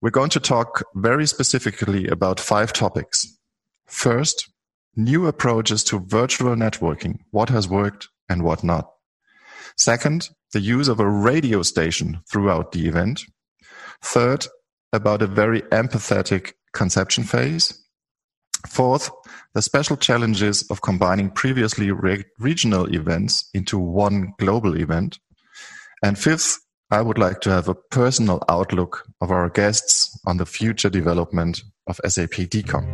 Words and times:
We're 0.00 0.10
going 0.10 0.30
to 0.30 0.40
talk 0.40 0.84
very 0.94 1.26
specifically 1.26 2.06
about 2.06 2.38
five 2.38 2.72
topics. 2.72 3.36
First, 3.86 4.48
new 4.94 5.26
approaches 5.26 5.82
to 5.84 5.98
virtual 5.98 6.54
networking, 6.54 7.18
what 7.32 7.48
has 7.48 7.68
worked 7.68 8.08
and 8.28 8.44
what 8.44 8.62
not. 8.62 8.88
Second, 9.76 10.28
the 10.52 10.60
use 10.60 10.86
of 10.88 11.00
a 11.00 11.08
radio 11.08 11.62
station 11.62 12.20
throughout 12.30 12.72
the 12.72 12.86
event. 12.86 13.22
Third, 14.02 14.46
about 14.92 15.22
a 15.22 15.26
very 15.26 15.62
empathetic 15.62 16.52
conception 16.72 17.24
phase. 17.24 17.84
Fourth, 18.68 19.10
the 19.54 19.62
special 19.62 19.96
challenges 19.96 20.64
of 20.70 20.82
combining 20.82 21.30
previously 21.30 21.90
re 21.90 22.24
regional 22.38 22.92
events 22.94 23.48
into 23.52 23.78
one 23.78 24.32
global 24.38 24.76
event. 24.76 25.18
And 26.02 26.18
fifth, 26.18 26.58
I 26.90 27.02
would 27.02 27.18
like 27.18 27.42
to 27.42 27.50
have 27.50 27.68
a 27.68 27.74
personal 27.74 28.42
outlook 28.48 29.04
of 29.20 29.30
our 29.30 29.50
guests 29.50 30.18
on 30.26 30.38
the 30.38 30.46
future 30.46 30.88
development 30.88 31.60
of 31.86 32.00
SAP 32.02 32.48
DKOM. 32.48 32.86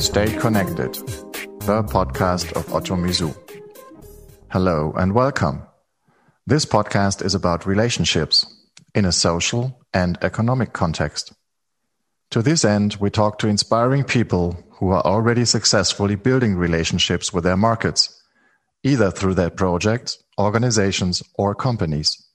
Stay 0.00 0.34
Connected, 0.38 0.94
the 1.66 1.82
podcast 1.84 2.56
of 2.56 2.64
ottomisu. 2.68 3.36
Hello 4.50 4.94
and 4.96 5.12
welcome. 5.12 5.64
This 6.46 6.64
podcast 6.64 7.22
is 7.22 7.34
about 7.34 7.66
relationships 7.66 8.46
in 8.94 9.04
a 9.04 9.12
social 9.12 9.78
and 9.92 10.16
economic 10.22 10.72
context. 10.72 11.34
To 12.32 12.42
this 12.42 12.62
end, 12.62 12.96
we 13.00 13.08
talk 13.08 13.38
to 13.38 13.48
inspiring 13.48 14.04
people 14.04 14.62
who 14.72 14.90
are 14.90 15.00
already 15.00 15.46
successfully 15.46 16.14
building 16.14 16.56
relationships 16.56 17.32
with 17.32 17.44
their 17.44 17.56
markets, 17.56 18.22
either 18.82 19.10
through 19.10 19.34
their 19.34 19.48
projects, 19.48 20.22
organizations, 20.38 21.22
or 21.38 21.54
companies. 21.54 22.28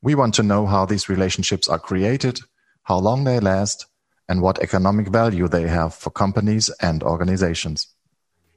We 0.00 0.14
want 0.14 0.34
to 0.34 0.44
know 0.44 0.66
how 0.66 0.86
these 0.86 1.08
relationships 1.08 1.68
are 1.68 1.78
created, 1.78 2.38
how 2.84 2.98
long 2.98 3.24
they 3.24 3.40
last, 3.40 3.86
and 4.28 4.42
what 4.42 4.60
economic 4.60 5.08
value 5.08 5.48
they 5.48 5.66
have 5.66 5.92
for 5.92 6.10
companies 6.10 6.70
and 6.80 7.02
organizations. 7.02 7.88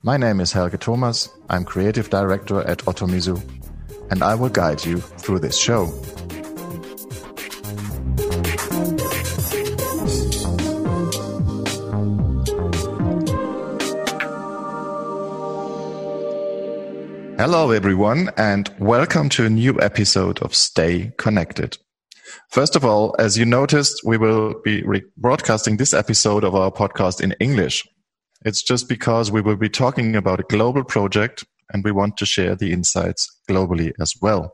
My 0.03 0.17
name 0.17 0.39
is 0.39 0.51
Helge 0.51 0.79
Thomas. 0.79 1.29
I'm 1.49 1.66
creative 1.66 2.11
director 2.11 2.61
at 2.61 2.85
ottomisu, 2.85 3.41
and 4.11 4.22
I 4.22 4.35
will 4.35 4.49
guide 4.49 4.85
you 4.85 4.99
through 4.99 5.39
this 5.39 5.57
show. 5.57 5.88
Hello, 17.39 17.71
everyone, 17.71 18.29
and 18.35 18.69
welcome 18.79 19.29
to 19.29 19.45
a 19.45 19.49
new 19.49 19.79
episode 19.79 20.39
of 20.39 20.53
Stay 20.53 21.13
Connected. 21.17 21.77
First 22.49 22.75
of 22.75 22.83
all, 22.83 23.15
as 23.17 23.37
you 23.37 23.45
noticed, 23.45 24.01
we 24.03 24.17
will 24.17 24.55
be 24.61 24.83
broadcasting 25.15 25.77
this 25.77 25.93
episode 25.93 26.43
of 26.43 26.53
our 26.53 26.69
podcast 26.69 27.21
in 27.21 27.33
English. 27.39 27.87
It's 28.43 28.61
just 28.61 28.89
because 28.89 29.31
we 29.31 29.39
will 29.39 29.55
be 29.55 29.69
talking 29.69 30.17
about 30.17 30.41
a 30.41 30.49
global 30.49 30.83
project 30.83 31.45
and 31.71 31.81
we 31.81 31.93
want 31.93 32.17
to 32.17 32.25
share 32.25 32.57
the 32.57 32.73
insights 32.73 33.33
globally 33.49 33.93
as 34.01 34.13
well. 34.21 34.51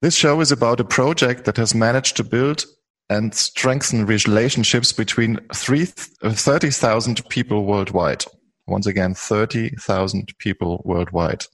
This 0.00 0.14
show 0.14 0.40
is 0.40 0.50
about 0.50 0.80
a 0.80 0.84
project 0.84 1.44
that 1.44 1.58
has 1.58 1.74
managed 1.74 2.16
to 2.16 2.24
build 2.24 2.64
and 3.10 3.34
strengthen 3.34 4.06
relationships 4.06 4.94
between 4.94 5.40
uh, 5.50 6.30
30,000 6.32 7.28
people 7.28 7.66
worldwide. 7.66 8.24
Once 8.66 8.86
again, 8.86 9.14
30,000 9.14 10.32
people 10.38 10.82
worldwide. 10.84 11.44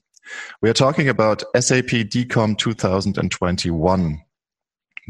We 0.62 0.70
are 0.70 0.74
talking 0.74 1.08
about 1.08 1.42
SAP 1.58 1.90
DKOM 2.08 2.56
2021. 2.56 4.22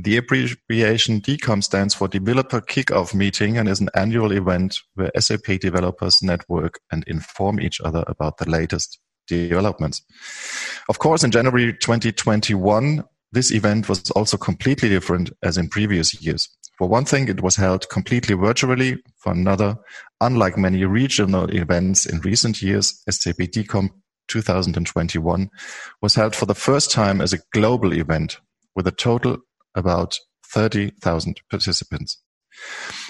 The 0.03 0.16
abbreviation 0.16 1.21
DKOM 1.21 1.62
stands 1.62 1.94
for 1.94 2.09
Developer 2.09 2.62
Kickoff 2.62 3.12
Meeting 3.12 3.59
and 3.59 3.69
is 3.69 3.81
an 3.81 3.91
annual 3.94 4.33
event 4.33 4.78
where 4.94 5.10
SAP 5.19 5.60
developers 5.60 6.16
network 6.22 6.81
and 6.91 7.05
inform 7.06 7.60
each 7.60 7.81
other 7.83 8.03
about 8.06 8.39
the 8.39 8.49
latest 8.49 8.99
developments. 9.28 10.03
Of 10.89 11.00
course, 11.00 11.22
in 11.22 11.31
January 11.31 11.72
2021, 11.75 13.05
this 13.33 13.53
event 13.53 13.89
was 13.91 14.10
also 14.12 14.39
completely 14.39 14.89
different 14.89 15.31
as 15.43 15.59
in 15.59 15.69
previous 15.69 16.21
years. 16.22 16.49
For 16.78 16.89
one 16.89 17.05
thing, 17.05 17.28
it 17.28 17.43
was 17.43 17.56
held 17.56 17.89
completely 17.91 18.34
virtually. 18.34 19.03
For 19.19 19.33
another, 19.33 19.77
unlike 20.21 20.57
many 20.57 20.85
regional 20.85 21.51
events 21.51 22.07
in 22.07 22.21
recent 22.21 22.63
years, 22.63 23.03
SAP 23.09 23.37
DKOM 23.37 23.91
2021 24.29 25.51
was 26.01 26.15
held 26.15 26.37
for 26.37 26.47
the 26.47 26.55
first 26.55 26.91
time 26.91 27.21
as 27.21 27.33
a 27.33 27.41
global 27.53 27.93
event 27.93 28.39
with 28.75 28.87
a 28.87 28.93
total 28.93 29.39
about 29.75 30.19
30,000 30.53 31.41
participants. 31.51 32.23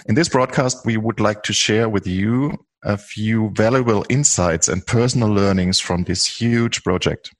In 0.06 0.14
this 0.14 0.28
broadcast, 0.28 0.84
we 0.84 0.96
would 0.96 1.20
like 1.20 1.42
to 1.44 1.52
share 1.52 1.88
with 1.88 2.06
you 2.06 2.58
a 2.82 2.96
few 2.96 3.50
valuable 3.54 4.04
insights 4.08 4.68
and 4.68 4.86
personal 4.86 5.28
learnings 5.28 5.78
from 5.78 6.04
this 6.04 6.24
huge 6.26 6.82
project. 6.82 7.30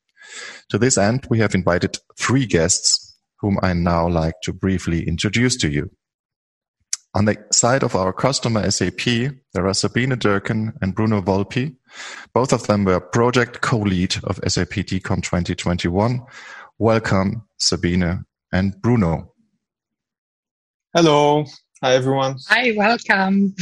To 0.71 0.79
this 0.79 0.99
end, 0.99 1.27
we 1.31 1.39
have 1.39 1.55
invited 1.55 1.99
three 2.19 2.47
guests 2.47 3.19
whom 3.41 3.59
I 3.63 3.73
now 3.73 4.09
like 4.09 4.35
to 4.43 4.53
briefly 4.53 5.07
introduce 5.07 5.57
to 5.59 5.71
you. 5.71 5.91
On 7.13 7.25
the 7.25 7.37
side 7.51 7.83
of 7.83 7.97
our 7.97 8.13
customer 8.13 8.71
SAP, 8.71 9.33
there 9.53 9.67
are 9.67 9.75
Sabine 9.75 10.13
Dörken 10.13 10.75
and 10.81 10.95
Bruno 10.95 11.21
Volpi. 11.21 11.75
Both 12.33 12.53
of 12.53 12.69
them 12.69 12.85
were 12.85 13.01
project 13.01 13.63
co-lead 13.63 14.15
of 14.23 14.39
SAP 14.47 14.87
DKOM 14.87 15.21
2021. 15.21 16.23
Welcome, 16.79 17.43
Sabine 17.59 18.25
and 18.53 18.81
Bruno. 18.81 19.33
Hello. 20.95 21.47
Hi, 21.83 21.95
everyone. 21.95 22.37
Hi, 22.49 22.75
welcome. 22.77 23.57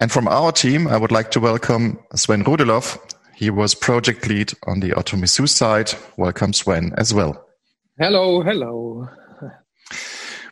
And 0.00 0.10
from 0.10 0.26
our 0.26 0.50
team, 0.50 0.88
I 0.88 0.96
would 0.96 1.12
like 1.12 1.30
to 1.32 1.40
welcome 1.40 2.00
Sven 2.16 2.42
Rudeloff. 2.42 2.98
He 3.36 3.50
was 3.50 3.76
project 3.76 4.28
lead 4.28 4.52
on 4.66 4.80
the 4.80 4.90
ottomisu 4.90 5.48
side. 5.48 5.92
Welcome, 6.16 6.52
Sven, 6.52 6.92
as 6.96 7.14
well. 7.14 7.46
Hello, 8.00 8.42
hello. 8.42 9.08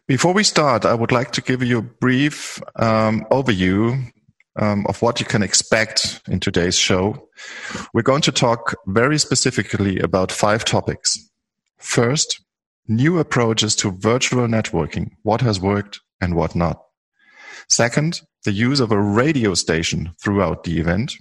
Before 0.07 0.33
we 0.33 0.45
start, 0.45 0.85
I 0.85 0.95
would 0.95 1.11
like 1.11 1.33
to 1.33 1.41
give 1.41 1.65
you 1.65 1.79
a 1.79 1.83
brief 1.83 2.63
um, 2.77 3.27
overview 3.33 4.13
um, 4.55 4.87
of 4.87 5.03
what 5.03 5.19
you 5.19 5.27
can 5.27 5.43
expect 5.43 6.21
in 6.29 6.39
today's 6.39 6.79
show. 6.79 7.29
We're 7.93 8.03
going 8.03 8.23
to 8.23 8.31
talk 8.31 8.77
very 8.87 9.19
specifically 9.19 9.99
about 9.99 10.31
five 10.31 10.65
topics. 10.65 11.19
First, 11.79 12.41
new 12.87 13.19
approaches 13.19 13.75
to 13.77 13.91
virtual 13.91 14.47
networking, 14.47 15.11
what 15.25 15.41
has 15.41 15.59
worked 15.59 15.99
and 16.21 16.37
what 16.37 16.55
not. 16.55 16.85
Second, 17.69 18.21
the 18.45 18.53
use 18.53 18.79
of 18.79 18.93
a 18.93 19.01
radio 19.01 19.55
station 19.55 20.15
throughout 20.23 20.63
the 20.63 20.79
event. 20.79 21.17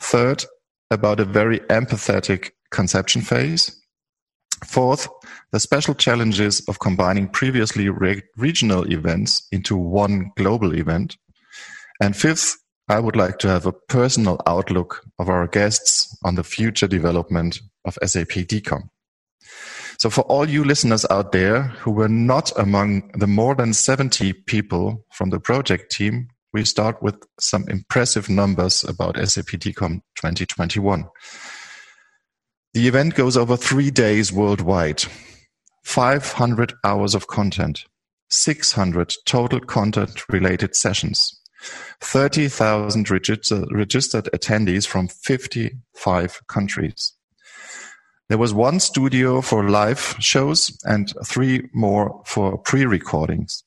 Third, 0.00 0.44
about 0.90 1.18
a 1.18 1.24
very 1.24 1.60
empathetic 1.60 2.50
conception 2.70 3.22
phase. 3.22 3.74
Fourth, 4.66 5.08
the 5.52 5.60
special 5.60 5.94
challenges 5.94 6.60
of 6.68 6.80
combining 6.80 7.28
previously 7.28 7.88
re 7.88 8.22
regional 8.36 8.90
events 8.90 9.46
into 9.52 9.76
one 9.76 10.32
global 10.36 10.74
event. 10.74 11.16
And 12.00 12.16
fifth, 12.16 12.56
I 12.88 12.98
would 12.98 13.16
like 13.16 13.38
to 13.40 13.48
have 13.48 13.66
a 13.66 13.72
personal 13.72 14.40
outlook 14.46 15.04
of 15.18 15.28
our 15.28 15.46
guests 15.46 16.16
on 16.24 16.34
the 16.34 16.44
future 16.44 16.88
development 16.88 17.60
of 17.84 17.98
SAP 18.02 18.48
DKOM. 18.48 18.88
So 19.98 20.10
for 20.10 20.22
all 20.22 20.48
you 20.48 20.64
listeners 20.64 21.06
out 21.10 21.32
there 21.32 21.62
who 21.62 21.92
were 21.92 22.08
not 22.08 22.50
among 22.58 23.10
the 23.14 23.28
more 23.28 23.54
than 23.54 23.72
70 23.72 24.32
people 24.46 25.04
from 25.12 25.30
the 25.30 25.38
project 25.38 25.92
team, 25.92 26.28
we 26.52 26.64
start 26.64 27.02
with 27.02 27.14
some 27.38 27.68
impressive 27.68 28.28
numbers 28.28 28.84
about 28.84 29.16
SAP 29.16 29.46
DKOM 29.46 30.00
2021. 30.16 31.04
The 32.74 32.88
event 32.88 33.14
goes 33.14 33.36
over 33.36 33.56
three 33.56 33.90
days 33.90 34.32
worldwide, 34.32 35.04
500 35.82 36.74
hours 36.84 37.14
of 37.14 37.26
content, 37.26 37.84
600 38.30 39.14
total 39.26 39.60
content 39.60 40.28
related 40.28 40.74
sessions, 40.74 41.40
30,000 42.00 43.10
register, 43.10 43.64
registered 43.70 44.28
attendees 44.34 44.86
from 44.86 45.08
55 45.08 46.40
countries. 46.48 47.12
There 48.28 48.38
was 48.38 48.54
one 48.54 48.80
studio 48.80 49.42
for 49.42 49.68
live 49.68 50.16
shows 50.18 50.76
and 50.84 51.12
three 51.26 51.68
more 51.74 52.22
for 52.24 52.56
pre-recordings, 52.58 53.62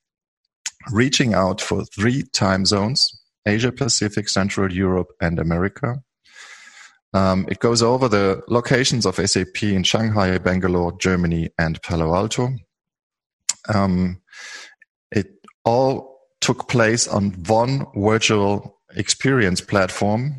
reaching 0.91 1.33
out 1.33 1.61
for 1.61 1.85
three 1.85 2.23
time 2.33 2.65
zones, 2.65 3.07
Asia 3.45 3.71
Pacific, 3.71 4.27
Central 4.27 4.73
Europe, 4.73 5.09
and 5.21 5.37
America, 5.37 6.01
um, 7.15 7.45
it 7.47 7.59
goes 7.59 7.81
over 7.81 8.09
the 8.09 8.43
locations 8.49 9.05
of 9.05 9.15
SAP 9.15 9.63
in 9.63 9.83
Shanghai, 9.83 10.37
Bangalore, 10.37 10.91
Germany, 10.97 11.49
and 11.57 11.81
Palo 11.81 12.13
Alto. 12.13 12.49
Um, 13.73 14.21
it 15.11 15.27
all 15.63 16.19
took 16.41 16.67
place 16.67 17.07
on 17.07 17.31
one 17.47 17.85
virtual 17.95 18.81
experience 18.97 19.61
platform 19.61 20.35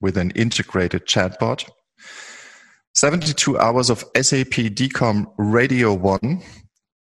with 0.00 0.16
an 0.16 0.30
integrated 0.30 1.06
chatbot. 1.06 1.68
72 2.94 3.58
hours 3.58 3.90
of 3.90 3.98
SAP 4.16 4.72
DKOM 4.72 5.26
Radio 5.36 5.92
1, 5.92 6.40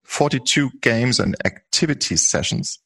42 0.04 0.70
games 0.84 1.20
and 1.20 1.36
activity 1.44 2.18
sessions, 2.18 2.78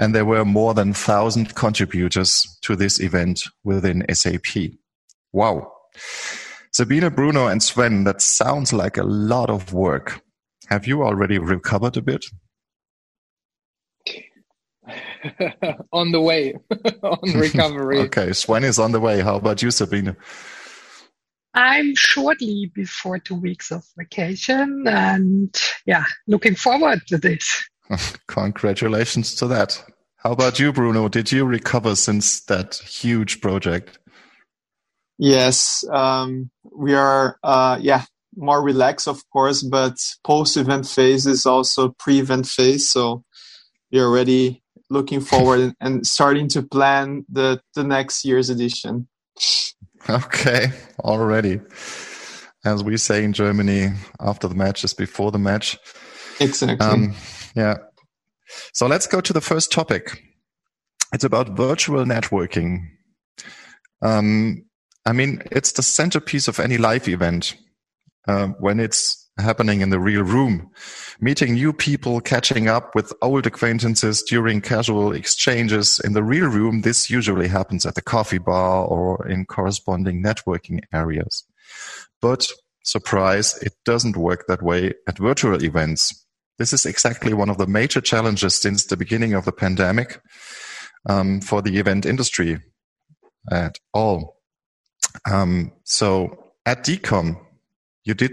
and 0.00 0.16
there 0.16 0.24
were 0.24 0.44
more 0.44 0.74
than 0.74 0.88
1,000 0.88 1.54
contributors 1.54 2.44
to 2.62 2.74
this 2.74 3.00
event 3.00 3.44
within 3.62 4.04
SAP. 4.12 4.72
Wow. 5.32 5.72
Sabine, 6.72 7.08
Bruno, 7.10 7.46
and 7.46 7.62
Sven, 7.62 8.04
that 8.04 8.22
sounds 8.22 8.72
like 8.72 8.96
a 8.96 9.02
lot 9.02 9.50
of 9.50 9.72
work. 9.72 10.20
Have 10.68 10.86
you 10.86 11.02
already 11.02 11.38
recovered 11.38 11.96
a 11.96 12.02
bit? 12.02 12.24
on 15.92 16.12
the 16.12 16.20
way, 16.20 16.54
on 17.02 17.32
recovery. 17.34 17.98
okay, 18.06 18.32
Sven 18.32 18.64
is 18.64 18.78
on 18.78 18.92
the 18.92 19.00
way. 19.00 19.20
How 19.20 19.36
about 19.36 19.62
you, 19.62 19.70
Sabine? 19.70 20.16
I'm 21.54 21.94
shortly 21.96 22.70
before 22.74 23.18
two 23.18 23.34
weeks 23.34 23.72
of 23.72 23.84
vacation 23.96 24.84
and 24.86 25.54
yeah, 25.86 26.04
looking 26.26 26.54
forward 26.54 27.00
to 27.08 27.18
this. 27.18 27.68
Congratulations 28.28 29.34
to 29.36 29.46
that. 29.48 29.82
How 30.16 30.32
about 30.32 30.60
you, 30.60 30.72
Bruno? 30.72 31.08
Did 31.08 31.32
you 31.32 31.44
recover 31.44 31.96
since 31.96 32.40
that 32.42 32.74
huge 32.76 33.40
project? 33.40 33.98
Yes, 35.18 35.84
um, 35.90 36.50
we 36.62 36.94
are, 36.94 37.38
uh, 37.42 37.78
yeah, 37.80 38.04
more 38.36 38.62
relaxed, 38.62 39.08
of 39.08 39.20
course, 39.30 39.62
but 39.62 39.96
post-event 40.22 40.86
phase 40.86 41.26
is 41.26 41.44
also 41.44 41.88
pre-event 41.98 42.46
phase. 42.46 42.88
So 42.88 43.24
are 43.92 44.00
already 44.00 44.62
looking 44.90 45.20
forward 45.20 45.74
and 45.80 46.06
starting 46.06 46.48
to 46.48 46.62
plan 46.62 47.24
the, 47.28 47.60
the 47.74 47.82
next 47.82 48.24
year's 48.24 48.48
edition. 48.48 49.08
Okay, 50.08 50.66
already. 51.00 51.60
As 52.64 52.84
we 52.84 52.96
say 52.96 53.24
in 53.24 53.32
Germany, 53.32 53.88
after 54.20 54.46
the 54.46 54.54
match 54.54 54.84
is 54.84 54.94
before 54.94 55.32
the 55.32 55.38
match. 55.38 55.78
Exactly. 56.38 56.86
Um, 56.86 57.14
yeah. 57.56 57.76
So 58.72 58.86
let's 58.86 59.06
go 59.06 59.20
to 59.20 59.32
the 59.32 59.40
first 59.40 59.72
topic. 59.72 60.22
It's 61.12 61.24
about 61.24 61.56
virtual 61.56 62.04
networking. 62.04 62.86
Um, 64.00 64.64
I 65.06 65.12
mean, 65.12 65.42
it's 65.50 65.72
the 65.72 65.82
centerpiece 65.82 66.48
of 66.48 66.60
any 66.60 66.78
live 66.78 67.08
event 67.08 67.54
uh, 68.26 68.48
when 68.58 68.78
it's 68.80 69.28
happening 69.38 69.80
in 69.80 69.90
the 69.90 70.00
real 70.00 70.22
room. 70.22 70.70
Meeting 71.20 71.54
new 71.54 71.72
people, 71.72 72.20
catching 72.20 72.68
up 72.68 72.94
with 72.94 73.12
old 73.22 73.46
acquaintances 73.46 74.22
during 74.22 74.60
casual 74.60 75.12
exchanges 75.12 76.00
in 76.00 76.12
the 76.12 76.22
real 76.22 76.46
room. 76.46 76.82
This 76.82 77.10
usually 77.10 77.48
happens 77.48 77.86
at 77.86 77.94
the 77.94 78.02
coffee 78.02 78.38
bar 78.38 78.84
or 78.84 79.26
in 79.28 79.46
corresponding 79.46 80.22
networking 80.22 80.80
areas. 80.92 81.44
But 82.20 82.48
surprise, 82.84 83.58
it 83.62 83.74
doesn't 83.84 84.16
work 84.16 84.46
that 84.48 84.62
way 84.62 84.94
at 85.06 85.18
virtual 85.18 85.62
events. 85.62 86.24
This 86.58 86.72
is 86.72 86.84
exactly 86.84 87.32
one 87.32 87.50
of 87.50 87.58
the 87.58 87.66
major 87.66 88.00
challenges 88.00 88.56
since 88.56 88.84
the 88.84 88.96
beginning 88.96 89.34
of 89.34 89.44
the 89.44 89.52
pandemic 89.52 90.20
um, 91.08 91.40
for 91.40 91.62
the 91.62 91.78
event 91.78 92.04
industry 92.04 92.58
at 93.50 93.76
all. 93.94 94.37
Um, 95.26 95.72
so 95.84 96.52
at 96.66 96.84
DKOM, 96.84 97.38
you 98.04 98.14
did 98.14 98.32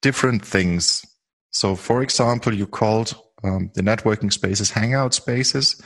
different 0.00 0.44
things. 0.44 1.04
So, 1.50 1.76
for 1.76 2.02
example, 2.02 2.54
you 2.54 2.66
called 2.66 3.14
um, 3.44 3.70
the 3.74 3.82
networking 3.82 4.32
spaces 4.32 4.70
hangout 4.70 5.14
spaces, 5.14 5.80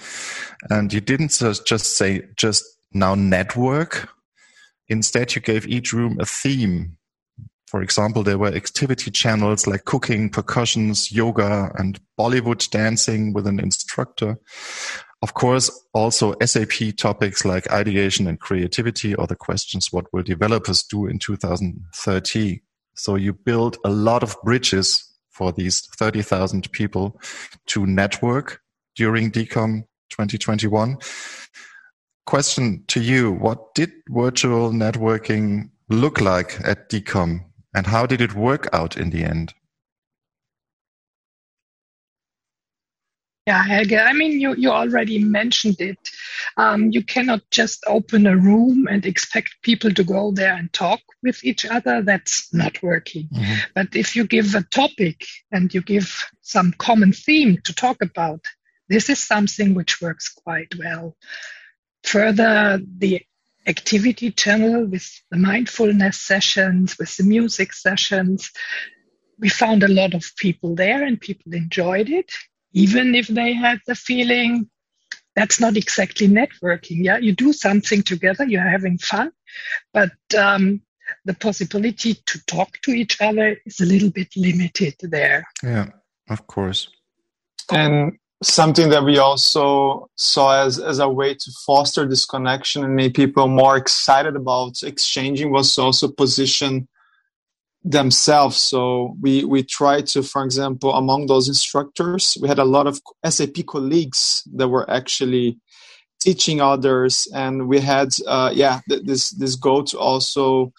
and 0.71 0.93
you 0.93 1.01
didn't 1.01 1.31
just 1.65 1.97
say 1.97 2.23
just 2.37 2.65
now 2.93 3.15
network. 3.15 4.09
Instead, 4.89 5.35
you 5.35 5.41
gave 5.41 5.67
each 5.67 5.93
room 5.93 6.19
a 6.21 6.27
theme. 6.27 6.97
For 7.67 7.83
example, 7.83 8.23
there 8.23 8.39
were 8.39 8.55
activity 8.55 9.11
channels 9.11 9.67
like 9.67 9.85
cooking, 9.85 10.31
percussions, 10.31 11.11
yoga, 11.11 11.73
and 11.77 12.01
Bollywood 12.19 12.71
dancing 12.71 13.33
with 13.33 13.47
an 13.47 13.59
instructor. 13.59 14.39
Of 15.27 15.35
course, 15.35 15.69
also 15.93 16.37
SAP 16.41 16.95
topics 16.97 17.45
like 17.45 17.69
ideation 17.73 18.29
and 18.29 18.39
creativity 18.39 19.13
or 19.13 19.27
the 19.27 19.35
questions, 19.35 19.93
what 19.93 20.07
will 20.13 20.23
developers 20.23 20.85
do 20.85 21.09
in 21.09 21.19
2030? 21.19 22.63
So 22.95 23.17
you 23.17 23.33
build 23.33 23.77
a 23.85 23.91
lot 23.91 24.23
of 24.23 24.37
bridges 24.45 25.05
for 25.31 25.51
these 25.51 25.85
30,000 25.99 26.71
people 26.71 27.21
to 27.67 27.85
network 27.85 28.61
during 28.95 29.33
DKOM 29.33 29.83
2021. 30.11 30.99
Question 32.25 32.85
to 32.87 33.01
you. 33.01 33.33
What 33.33 33.75
did 33.75 33.91
virtual 34.09 34.71
networking 34.71 35.71
look 35.89 36.21
like 36.21 36.61
at 36.63 36.89
DKOM 36.89 37.41
and 37.75 37.85
how 37.89 38.07
did 38.07 38.21
it 38.21 38.35
work 38.35 38.69
out 38.73 38.97
in 38.97 39.11
the 39.11 39.25
end? 39.25 39.55
Yeah, 43.47 43.63
Helge, 43.63 43.93
I 43.93 44.13
mean, 44.13 44.41
you, 44.41 44.57
you 44.57 44.73
already 44.73 45.23
mentioned 45.23 45.81
it. 45.81 45.99
Um, 46.57 46.91
you 46.91 47.05
cannot 47.05 47.43
just 47.53 47.85
open 47.87 48.27
a 48.27 48.37
room 48.37 48.89
and 48.91 49.07
expect 49.07 49.63
people 49.63 49.93
to 49.93 50.03
go 50.03 50.33
there 50.33 50.55
and 50.55 50.73
talk 50.73 50.99
with 51.23 51.45
each 51.45 51.65
other. 51.65 52.03
That's 52.03 52.53
not 52.53 52.83
working. 52.83 53.29
Mm-hmm. 53.33 53.55
But 53.73 53.95
if 53.95 54.17
you 54.17 54.27
give 54.27 54.57
a 54.57 54.65
topic 54.65 55.27
and 55.53 55.73
you 55.73 55.81
give 55.81 56.29
some 56.43 56.75
common 56.77 57.13
theme 57.13 57.59
to 57.63 57.73
talk 57.73 57.99
about, 58.03 58.45
this 58.89 59.09
is 59.11 59.21
something 59.21 59.75
which 59.75 60.03
works 60.03 60.29
quite 60.29 60.75
well. 60.77 61.17
Further, 62.03 62.81
the 62.99 63.23
activity 63.65 64.33
channel 64.33 64.87
with 64.87 65.09
the 65.31 65.39
mindfulness 65.39 66.21
sessions, 66.21 66.99
with 66.99 67.17
the 67.17 67.23
music 67.23 67.75
sessions, 67.75 68.51
we 69.39 69.49
found 69.49 69.85
a 69.85 69.89
lot 69.89 70.15
of 70.15 70.25
people 70.37 70.75
there 70.75 71.05
and 71.05 71.21
people 71.21 71.53
enjoyed 71.55 72.09
it 72.09 72.33
even 72.77 73.15
if 73.15 73.27
they 73.29 73.55
had 73.55 73.81
the 73.87 73.95
feeling 73.95 74.69
that's 75.35 75.59
not 75.59 75.77
exactly 75.77 76.29
networking. 76.29 77.03
Yeah, 77.05 77.17
you 77.17 77.33
do 77.33 77.53
something 77.53 78.03
together, 78.03 78.45
you're 78.45 78.71
having 78.77 78.99
fun, 78.99 79.33
but 79.95 80.13
um, 80.37 80.83
the 81.25 81.33
possibility 81.35 82.15
to 82.27 82.45
talk 82.47 82.79
to 82.83 82.91
each 82.91 83.21
other 83.21 83.57
is 83.65 83.81
a 83.81 83.87
little 83.87 84.11
bit 84.11 84.29
limited 84.37 84.95
there. 85.01 85.47
Yeah, 85.63 85.89
of 86.29 86.47
course. 86.47 86.89
And 87.71 88.19
something 88.43 88.91
that 88.91 89.05
we 89.05 89.17
also 89.19 90.11
saw 90.17 90.63
as, 90.67 90.79
as 90.79 90.99
a 90.99 91.09
way 91.09 91.33
to 91.33 91.51
foster 91.65 92.07
this 92.07 92.27
connection 92.27 92.85
and 92.85 92.95
make 92.95 93.15
people 93.15 93.49
more 93.49 93.77
excited 93.79 94.37
about 94.37 94.83
exchanging 94.83 95.51
was 95.51 95.79
also 95.79 96.09
position 96.09 96.89
themselves. 97.87 98.57
So 98.57 99.17
we 99.21 99.45
we 99.45 99.63
try 99.63 100.03
to, 100.03 100.23
for 100.23 100.45
example, 100.45 100.93
among 100.93 101.27
those 101.27 101.49
instructors, 101.49 102.37
we 102.43 102.49
had 102.49 102.59
a 102.59 102.65
lot 102.65 102.87
of 102.87 103.01
SAP 103.25 103.65
colleagues 103.67 104.43
that 104.55 104.69
were 104.69 104.91
actually 104.91 105.59
teaching 106.21 106.61
others, 106.61 107.29
and 107.33 107.69
we 107.69 107.79
had 107.79 108.09
uh, 108.27 108.51
yeah 108.53 108.81
th- 108.89 109.05
this 109.05 109.31
this 109.31 109.55
goal 109.55 109.85
to 109.85 109.99
also 109.99 110.73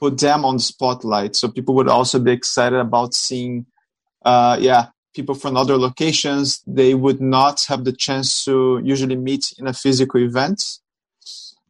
put 0.00 0.18
them 0.18 0.44
on 0.44 0.56
the 0.56 0.62
spotlight, 0.62 1.36
so 1.36 1.48
people 1.48 1.74
would 1.76 1.88
also 1.88 2.18
be 2.18 2.32
excited 2.32 2.78
about 2.78 3.14
seeing 3.14 3.64
uh, 4.24 4.58
yeah 4.60 4.86
people 5.14 5.36
from 5.36 5.56
other 5.56 5.76
locations. 5.76 6.60
They 6.66 6.94
would 6.94 7.20
not 7.20 7.64
have 7.68 7.84
the 7.84 7.92
chance 7.92 8.44
to 8.46 8.80
usually 8.82 9.16
meet 9.16 9.52
in 9.58 9.68
a 9.68 9.72
physical 9.72 10.20
event. 10.20 10.58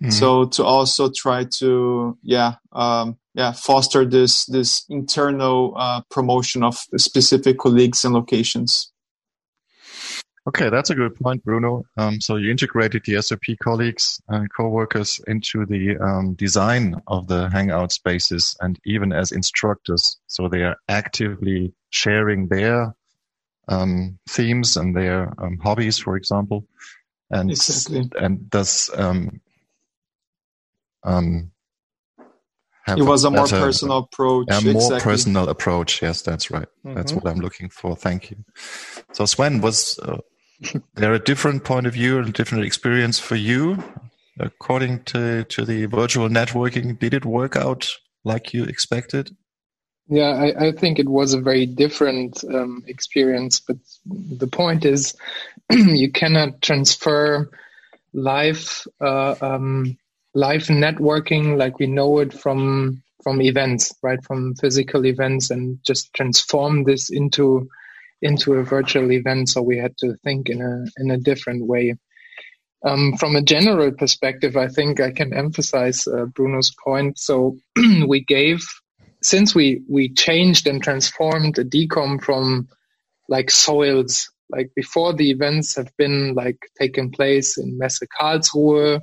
Mm-hmm. 0.01 0.11
So 0.11 0.47
to 0.47 0.65
also 0.65 1.11
try 1.11 1.45
to 1.59 2.17
yeah 2.23 2.55
um, 2.73 3.19
yeah 3.39 3.53
foster 3.53 4.05
this 4.05 4.45
this 4.47 4.85
internal 4.91 5.73
uh, 5.79 6.03
promotion 6.11 6.63
of 6.65 6.77
specific 6.97 7.59
colleagues 7.59 8.05
and 8.05 8.13
locations. 8.13 8.93
Okay, 10.49 10.71
that's 10.71 10.89
a 10.89 10.95
good 10.95 11.15
point, 11.15 11.45
Bruno. 11.45 11.85
Um, 11.99 12.23
so 12.23 12.37
you 12.37 12.51
integrated 12.51 13.03
the 13.05 13.21
SAP 13.21 13.59
colleagues 13.63 14.19
and 14.29 14.49
co-workers 14.57 15.21
into 15.27 15.67
the 15.67 15.99
um, 15.99 16.35
design 16.35 16.95
of 17.07 17.29
the 17.29 17.51
Hangout 17.51 17.93
spaces 17.93 18.57
and 18.61 18.79
even 18.87 19.13
as 19.13 19.31
instructors. 19.31 20.17
So 20.27 20.49
they 20.49 20.63
are 20.63 20.77
actively 20.89 21.75
sharing 21.91 22.49
their 22.49 22.95
um, 23.69 24.19
themes 24.27 24.79
and 24.79 24.97
their 24.97 25.35
um, 25.39 25.59
hobbies, 25.59 25.99
for 25.99 26.17
example. 26.17 26.67
And, 27.31 27.51
exactly. 27.51 28.11
and 28.19 28.51
thus 28.51 28.89
um, 28.97 29.43
um, 31.05 31.51
it 32.97 33.03
was 33.03 33.25
a 33.25 33.31
more 33.31 33.47
personal 33.47 33.99
approach. 33.99 34.47
A 34.51 34.57
exactly. 34.57 34.73
more 34.75 35.01
personal 35.01 35.49
approach. 35.49 36.03
Yes, 36.03 36.23
that's 36.23 36.51
right. 36.51 36.69
Mm-hmm. 36.85 36.95
That's 36.95 37.13
what 37.13 37.27
I'm 37.27 37.41
looking 37.41 37.69
for. 37.69 37.97
Thank 37.97 38.31
you. 38.31 38.45
So 39.13 39.25
Sven, 39.25 39.61
was 39.61 39.99
uh, 40.01 40.19
there 40.95 41.15
a 41.15 41.19
different 41.19 41.65
point 41.65 41.87
of 41.87 41.95
view, 41.95 42.19
a 42.19 42.25
different 42.25 42.65
experience 42.65 43.19
for 43.19 43.37
you, 43.37 43.83
according 44.39 45.05
to 45.05 45.45
to 45.45 45.65
the 45.65 45.87
virtual 45.87 46.29
networking? 46.29 46.99
Did 46.99 47.15
it 47.15 47.25
work 47.25 47.57
out 47.57 47.89
like 48.25 48.53
you 48.53 48.65
expected? 48.65 49.37
Yeah, 50.11 50.31
I, 50.31 50.69
I 50.69 50.73
think 50.73 50.99
it 50.99 51.09
was 51.09 51.35
a 51.35 51.41
very 51.41 51.67
different 51.67 52.43
um, 52.45 52.83
experience. 52.87 53.61
But 53.61 53.77
the 54.07 54.47
point 54.47 54.87
is, 54.87 55.15
you 55.71 56.11
cannot 56.11 56.63
transfer 56.63 57.51
live 58.15 58.87
uh, 59.01 59.35
um, 59.41 59.99
live 60.39 60.67
networking 60.69 61.59
like 61.59 61.79
we 61.81 61.87
know 61.87 62.19
it 62.21 62.33
from 62.33 63.03
from 63.25 63.43
events, 63.43 63.93
right? 64.03 64.23
From 64.25 64.55
physical 64.55 65.05
events, 65.05 65.51
and 65.51 65.79
just 65.85 66.15
transform 66.15 66.85
this 66.85 67.11
into 67.11 67.69
into 68.23 68.55
a 68.55 68.63
virtual 68.63 69.11
event. 69.13 69.49
So 69.49 69.63
we 69.63 69.79
had 69.79 69.97
to 69.99 70.15
think 70.25 70.49
in 70.49 70.63
a 70.63 70.85
in 71.03 71.11
a 71.11 71.19
different 71.19 71.67
way. 71.67 71.95
Um, 72.85 73.17
from 73.17 73.35
a 73.35 73.43
general 73.43 73.91
perspective, 73.91 74.57
I 74.57 74.69
think 74.69 75.01
I 75.01 75.11
can 75.11 75.35
emphasize 75.35 76.07
uh, 76.07 76.27
Bruno's 76.27 76.73
point. 76.85 77.19
So 77.19 77.57
we 78.07 78.21
gave, 78.23 78.61
since 79.21 79.57
we 79.57 79.83
we 79.89 80.15
changed 80.15 80.69
and 80.69 80.81
transformed 80.81 81.59
a 81.59 81.65
DKOM 81.65 82.23
from 82.23 82.69
like 83.29 83.51
soils, 83.51 84.31
like 84.49 84.71
before 84.77 85.13
the 85.13 85.31
events 85.31 85.75
have 85.75 85.91
been 85.99 86.35
like 86.35 86.59
taken 86.79 87.11
place 87.11 87.59
in 87.59 87.77
Messe 87.77 88.07
Karlsruhe 88.21 89.01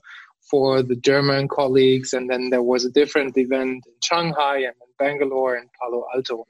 for 0.49 0.83
the 0.83 0.95
German 0.95 1.47
colleagues, 1.47 2.13
and 2.13 2.29
then 2.29 2.49
there 2.49 2.61
was 2.61 2.85
a 2.85 2.91
different 2.91 3.37
event 3.37 3.83
in 3.85 3.93
Shanghai 4.03 4.57
and 4.57 4.75
in 4.81 4.93
Bangalore 4.97 5.55
and 5.55 5.69
Palo 5.79 6.05
Alto. 6.13 6.45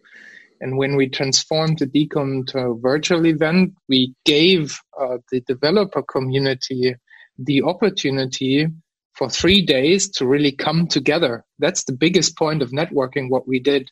And 0.62 0.78
when 0.78 0.96
we 0.96 1.10
transformed 1.10 1.80
the 1.80 1.88
DKOM 1.88 2.48
to 2.48 2.60
a 2.60 2.78
virtual 2.78 3.26
event, 3.26 3.74
we 3.90 4.14
gave 4.26 4.80
uh, 5.00 5.18
the 5.32 5.42
developer 5.42 6.02
community 6.02 6.96
the 7.38 7.64
opportunity 7.64 8.68
for 9.14 9.30
three 9.30 9.66
days 9.66 10.10
to 10.10 10.26
really 10.26 10.52
come 10.52 10.88
together. 10.88 11.44
That's 11.60 11.86
the 11.86 11.94
biggest 11.94 12.38
point 12.38 12.62
of 12.62 12.72
networking, 12.72 13.30
what 13.30 13.48
we 13.48 13.60
did. 13.60 13.90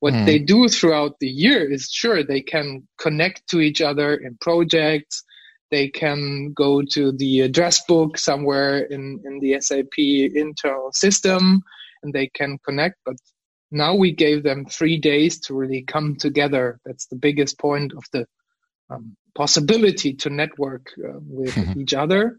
What 0.00 0.14
mm. 0.14 0.26
they 0.26 0.38
do 0.38 0.68
throughout 0.68 1.18
the 1.20 1.28
year 1.28 1.70
is 1.70 1.90
sure 1.90 2.22
they 2.22 2.42
can 2.42 2.86
connect 2.98 3.48
to 3.48 3.60
each 3.60 3.80
other 3.80 4.14
in 4.14 4.36
projects. 4.40 5.24
They 5.74 5.88
can 5.88 6.52
go 6.52 6.82
to 6.82 7.10
the 7.10 7.40
address 7.40 7.84
book 7.84 8.16
somewhere 8.16 8.78
in, 8.78 9.20
in 9.24 9.40
the 9.40 9.60
SAP 9.60 9.98
internal 9.98 10.92
system 10.92 11.64
and 12.04 12.12
they 12.12 12.28
can 12.28 12.58
connect. 12.64 12.98
But 13.04 13.16
now 13.72 13.96
we 13.96 14.12
gave 14.12 14.44
them 14.44 14.66
three 14.66 14.98
days 14.98 15.40
to 15.40 15.54
really 15.54 15.82
come 15.82 16.14
together. 16.14 16.78
That's 16.84 17.06
the 17.06 17.16
biggest 17.16 17.58
point 17.58 17.92
of 17.92 18.04
the 18.12 18.24
um, 18.88 19.16
possibility 19.34 20.14
to 20.14 20.30
network 20.30 20.92
uh, 20.96 21.18
with 21.26 21.56
mm-hmm. 21.56 21.80
each 21.80 21.92
other 21.92 22.38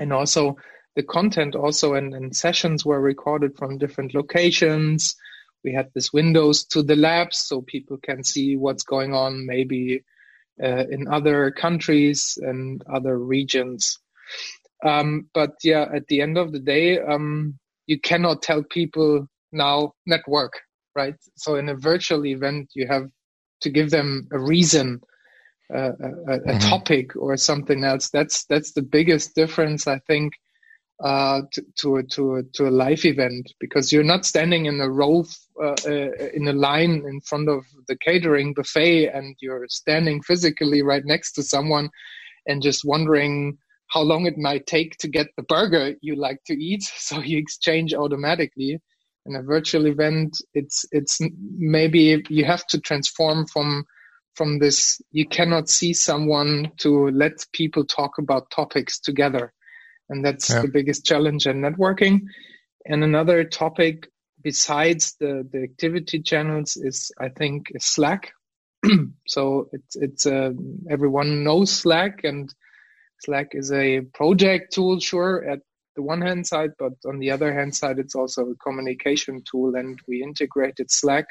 and 0.00 0.12
also 0.12 0.56
the 0.96 1.04
content 1.04 1.54
also 1.54 1.94
and, 1.94 2.14
and 2.14 2.34
sessions 2.34 2.84
were 2.84 3.00
recorded 3.00 3.56
from 3.56 3.78
different 3.78 4.12
locations 4.12 5.14
we 5.62 5.72
had 5.72 5.88
this 5.94 6.12
windows 6.12 6.64
to 6.64 6.82
the 6.82 6.96
labs 6.96 7.38
so 7.38 7.60
people 7.60 7.96
can 7.98 8.24
see 8.24 8.56
what's 8.56 8.82
going 8.82 9.14
on 9.14 9.46
maybe 9.46 10.02
uh, 10.62 10.84
in 10.90 11.06
other 11.08 11.50
countries 11.50 12.38
and 12.42 12.82
other 12.92 13.18
regions 13.18 13.98
um, 14.84 15.28
but 15.34 15.52
yeah 15.62 15.86
at 15.94 16.06
the 16.08 16.20
end 16.20 16.38
of 16.38 16.52
the 16.52 16.60
day 16.60 16.98
um, 17.00 17.58
you 17.86 17.98
cannot 18.00 18.42
tell 18.42 18.62
people 18.62 19.26
now 19.52 19.92
network 20.06 20.60
right 20.94 21.16
so 21.36 21.56
in 21.56 21.68
a 21.68 21.74
virtual 21.74 22.24
event 22.26 22.70
you 22.74 22.86
have 22.86 23.06
to 23.60 23.70
give 23.70 23.90
them 23.90 24.26
a 24.32 24.38
reason 24.38 25.00
a, 25.70 25.88
a, 25.88 25.92
mm-hmm. 25.92 26.58
topic 26.58 27.16
or 27.16 27.36
something 27.36 27.84
else. 27.84 28.10
That's 28.10 28.44
that's 28.46 28.72
the 28.72 28.82
biggest 28.82 29.34
difference, 29.34 29.86
I 29.86 29.98
think, 30.06 30.34
uh, 31.02 31.42
to 31.52 31.62
to 31.78 31.96
a, 31.96 32.02
to 32.04 32.36
a, 32.36 32.42
to 32.54 32.68
a 32.68 32.70
live 32.70 33.04
event 33.04 33.52
because 33.60 33.92
you're 33.92 34.04
not 34.04 34.24
standing 34.24 34.66
in 34.66 34.80
a 34.80 34.88
row 34.90 35.20
uh, 35.20 35.24
uh, 35.24 35.45
Uh, 35.62 35.74
uh, 35.86 36.10
in 36.34 36.46
a 36.48 36.52
line 36.52 37.02
in 37.08 37.18
front 37.22 37.48
of 37.48 37.64
the 37.88 37.96
catering 37.96 38.52
buffet 38.52 39.06
and 39.08 39.34
you're 39.40 39.64
standing 39.70 40.20
physically 40.22 40.82
right 40.82 41.04
next 41.06 41.32
to 41.32 41.42
someone 41.42 41.88
and 42.46 42.60
just 42.60 42.84
wondering 42.84 43.56
how 43.88 44.02
long 44.02 44.26
it 44.26 44.36
might 44.36 44.66
take 44.66 44.98
to 44.98 45.08
get 45.08 45.28
the 45.36 45.42
burger 45.44 45.94
you 46.02 46.14
like 46.14 46.38
to 46.44 46.52
eat. 46.52 46.82
So 46.98 47.20
you 47.20 47.38
exchange 47.38 47.94
automatically. 47.94 48.78
In 49.24 49.34
a 49.34 49.42
virtual 49.42 49.86
event, 49.86 50.40
it's 50.52 50.84
it's 50.92 51.18
maybe 51.56 52.22
you 52.28 52.44
have 52.44 52.66
to 52.68 52.80
transform 52.80 53.46
from 53.46 53.86
from 54.34 54.58
this 54.58 55.00
you 55.10 55.26
cannot 55.26 55.68
see 55.68 55.94
someone 55.94 56.70
to 56.78 57.08
let 57.10 57.32
people 57.52 57.84
talk 57.84 58.18
about 58.18 58.50
topics 58.50 59.00
together 59.00 59.52
and 60.10 60.24
that's 60.24 60.50
yeah. 60.50 60.62
the 60.62 60.68
biggest 60.68 61.06
challenge 61.06 61.46
in 61.46 61.62
networking 61.62 62.20
and 62.84 63.02
another 63.02 63.42
topic 63.42 64.08
besides 64.46 65.16
the, 65.18 65.32
the 65.52 65.60
activity 65.70 66.18
channels 66.22 66.76
is 66.76 67.10
i 67.18 67.28
think 67.28 67.72
slack 67.78 68.32
so 69.26 69.68
it's 69.72 69.96
it's 69.96 70.24
uh, 70.24 70.52
everyone 70.88 71.42
knows 71.42 71.72
slack 71.72 72.20
and 72.22 72.54
slack 73.24 73.48
is 73.60 73.72
a 73.72 74.02
project 74.14 74.72
tool 74.72 75.00
sure 75.00 75.44
at 75.52 75.58
the 75.96 76.02
one 76.12 76.22
hand 76.22 76.46
side 76.46 76.70
but 76.78 76.92
on 77.10 77.18
the 77.18 77.32
other 77.32 77.52
hand 77.52 77.74
side 77.74 77.98
it's 77.98 78.14
also 78.14 78.42
a 78.50 78.60
communication 78.66 79.42
tool 79.50 79.74
and 79.74 79.98
we 80.06 80.22
integrated 80.22 80.88
slack 80.92 81.26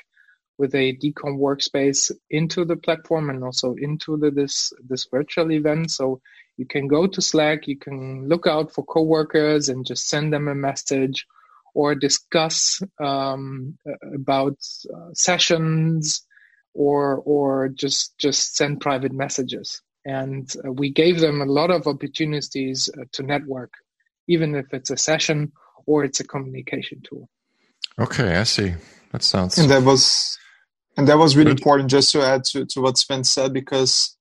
with 0.57 0.73
a 0.75 0.97
DKOM 0.97 1.37
workspace 1.47 2.11
into 2.29 2.65
the 2.65 2.77
platform 2.77 3.29
and 3.29 3.43
also 3.43 3.75
into 3.87 4.17
the, 4.17 4.31
this 4.31 4.71
this 4.87 5.05
virtual 5.11 5.51
event. 5.51 5.91
So 5.91 6.21
you 6.57 6.65
can 6.65 6.87
go 6.87 7.07
to 7.07 7.21
Slack, 7.21 7.67
you 7.67 7.77
can 7.77 8.29
look 8.29 8.47
out 8.47 8.71
for 8.73 8.85
coworkers 8.85 9.67
and 9.67 9.85
just 9.85 10.07
send 10.07 10.31
them 10.31 10.47
a 10.47 10.55
message, 10.55 11.25
or 11.75 11.93
discuss 11.93 12.81
um, 13.03 13.77
about 14.15 14.57
uh, 14.91 15.13
sessions, 15.13 16.25
or 16.73 17.17
or 17.17 17.69
just 17.69 18.17
just 18.17 18.55
send 18.55 18.81
private 18.81 19.11
messages. 19.13 19.81
And 20.05 20.51
uh, 20.65 20.71
we 20.71 20.91
gave 20.91 21.19
them 21.19 21.41
a 21.41 21.45
lot 21.45 21.69
of 21.69 21.87
opportunities 21.87 22.89
uh, 22.97 23.03
to 23.13 23.23
network, 23.23 23.73
even 24.27 24.55
if 24.55 24.73
it's 24.73 24.89
a 24.89 24.97
session 24.97 25.51
or 25.85 26.03
it's 26.03 26.19
a 26.19 26.23
communication 26.23 27.01
tool. 27.07 27.29
Okay, 27.99 28.35
I 28.35 28.43
see. 28.43 28.73
That 29.11 29.23
sounds. 29.23 29.57
And 29.57 29.69
that 29.69 29.83
was 29.83 30.37
and 30.97 31.07
that 31.07 31.17
was 31.17 31.35
really 31.35 31.51
Good. 31.51 31.59
important 31.59 31.89
just 31.91 32.11
to 32.13 32.21
add 32.21 32.43
to, 32.45 32.65
to 32.65 32.81
what 32.81 32.97
Sven 32.97 33.23
said 33.23 33.53
because 33.53 34.14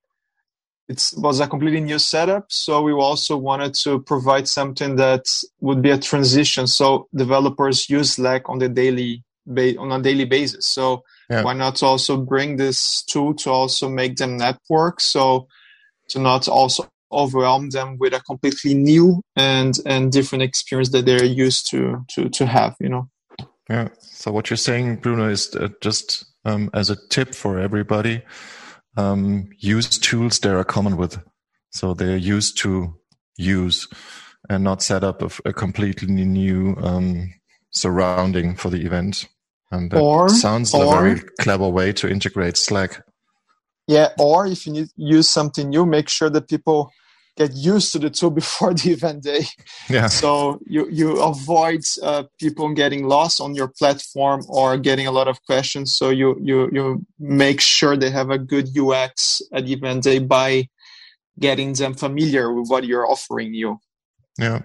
it 0.88 1.02
was 1.16 1.40
a 1.40 1.46
completely 1.46 1.80
new 1.80 1.98
setup. 1.98 2.46
So 2.50 2.82
we 2.82 2.92
also 2.92 3.36
wanted 3.36 3.74
to 3.74 4.00
provide 4.00 4.46
something 4.48 4.96
that 4.96 5.24
would 5.60 5.80
be 5.80 5.90
a 5.90 5.98
transition. 5.98 6.66
So 6.66 7.08
developers 7.14 7.88
use 7.88 8.12
Slack 8.12 8.48
on 8.48 8.58
the 8.58 8.68
daily 8.68 9.24
on 9.46 9.92
a 9.92 10.02
daily 10.02 10.24
basis. 10.24 10.66
So 10.66 11.02
yeah. 11.28 11.42
why 11.42 11.52
not 11.52 11.82
also 11.82 12.16
bring 12.16 12.56
this 12.56 13.02
tool 13.02 13.34
to 13.34 13.50
also 13.50 13.88
make 13.88 14.16
them 14.16 14.36
network? 14.36 15.00
So 15.00 15.48
to 16.08 16.18
not 16.18 16.48
also 16.48 16.88
overwhelm 17.12 17.70
them 17.70 17.96
with 17.98 18.12
a 18.12 18.20
completely 18.20 18.74
new 18.74 19.22
and 19.36 19.74
and 19.86 20.12
different 20.12 20.42
experience 20.42 20.90
that 20.90 21.06
they're 21.06 21.24
used 21.24 21.70
to 21.70 22.04
to 22.10 22.28
to 22.28 22.46
have. 22.46 22.76
You 22.80 22.88
know. 22.88 23.08
Yeah. 23.70 23.88
So 24.00 24.32
what 24.32 24.50
you're 24.50 24.58
saying, 24.58 24.96
Bruno, 24.96 25.28
is 25.28 25.56
just 25.80 26.26
um, 26.44 26.68
as 26.74 26.90
a 26.90 26.96
tip 27.08 27.34
for 27.34 27.58
everybody. 27.58 28.22
Um, 28.96 29.50
use 29.58 29.98
tools 29.98 30.38
that 30.40 30.54
are 30.54 30.64
common 30.64 30.96
with, 30.96 31.18
so 31.70 31.94
they're 31.94 32.16
used 32.16 32.58
to 32.58 32.94
use, 33.36 33.88
and 34.48 34.62
not 34.62 34.82
set 34.82 35.02
up 35.02 35.22
a, 35.22 35.48
a 35.48 35.52
completely 35.52 36.24
new 36.24 36.76
um, 36.80 37.32
surrounding 37.70 38.54
for 38.54 38.70
the 38.70 38.84
event. 38.84 39.26
And 39.70 39.90
that 39.90 40.00
or, 40.00 40.28
sounds 40.28 40.72
or, 40.72 40.84
a 40.84 41.00
very 41.00 41.20
clever 41.40 41.68
way 41.68 41.92
to 41.94 42.08
integrate 42.08 42.56
Slack. 42.56 43.02
Yeah, 43.88 44.10
or 44.18 44.46
if 44.46 44.66
you 44.66 44.72
need 44.72 44.88
use 44.96 45.28
something 45.28 45.68
new, 45.68 45.84
make 45.84 46.08
sure 46.08 46.30
that 46.30 46.48
people 46.48 46.90
get 47.36 47.54
used 47.54 47.92
to 47.92 47.98
the 47.98 48.10
tool 48.10 48.30
before 48.42 48.74
the 48.74 48.92
event 48.92 49.22
day. 49.22 49.44
Yeah. 49.88 50.06
So 50.06 50.60
you 50.66 50.88
you 50.90 51.20
avoid 51.20 51.80
uh, 52.02 52.24
people 52.38 52.72
getting 52.74 53.06
lost 53.06 53.40
on 53.40 53.54
your 53.54 53.68
platform 53.68 54.42
or 54.48 54.76
getting 54.76 55.06
a 55.06 55.12
lot 55.12 55.28
of 55.28 55.42
questions. 55.44 55.92
So 55.92 56.10
you 56.10 56.38
you 56.40 56.68
you 56.72 57.06
make 57.18 57.60
sure 57.60 57.96
they 57.96 58.10
have 58.10 58.30
a 58.30 58.38
good 58.38 58.68
UX 58.76 59.42
at 59.52 59.68
event 59.68 60.04
day 60.04 60.18
by 60.18 60.68
getting 61.38 61.72
them 61.72 61.94
familiar 61.94 62.52
with 62.52 62.68
what 62.68 62.84
you're 62.84 63.06
offering 63.10 63.54
you. 63.54 63.80
Yeah. 64.38 64.62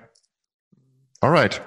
All 1.22 1.32
right. 1.32 1.60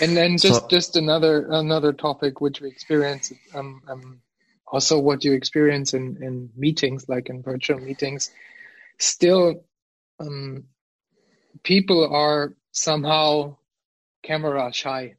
And 0.00 0.16
then 0.16 0.36
just 0.36 0.62
so, 0.62 0.68
just 0.68 0.96
another 0.96 1.46
another 1.50 1.92
topic 1.92 2.40
which 2.40 2.60
we 2.60 2.68
experience 2.68 3.32
um, 3.54 3.80
um 3.88 4.20
also 4.66 4.98
what 4.98 5.24
you 5.24 5.32
experience 5.32 5.94
in 5.94 6.18
in 6.22 6.50
meetings 6.56 7.08
like 7.08 7.30
in 7.30 7.42
virtual 7.42 7.78
meetings 7.78 8.30
still 8.98 9.64
um, 10.20 10.64
people 11.62 12.06
are 12.06 12.54
somehow 12.72 13.56
camera 14.22 14.72
shy 14.72 15.14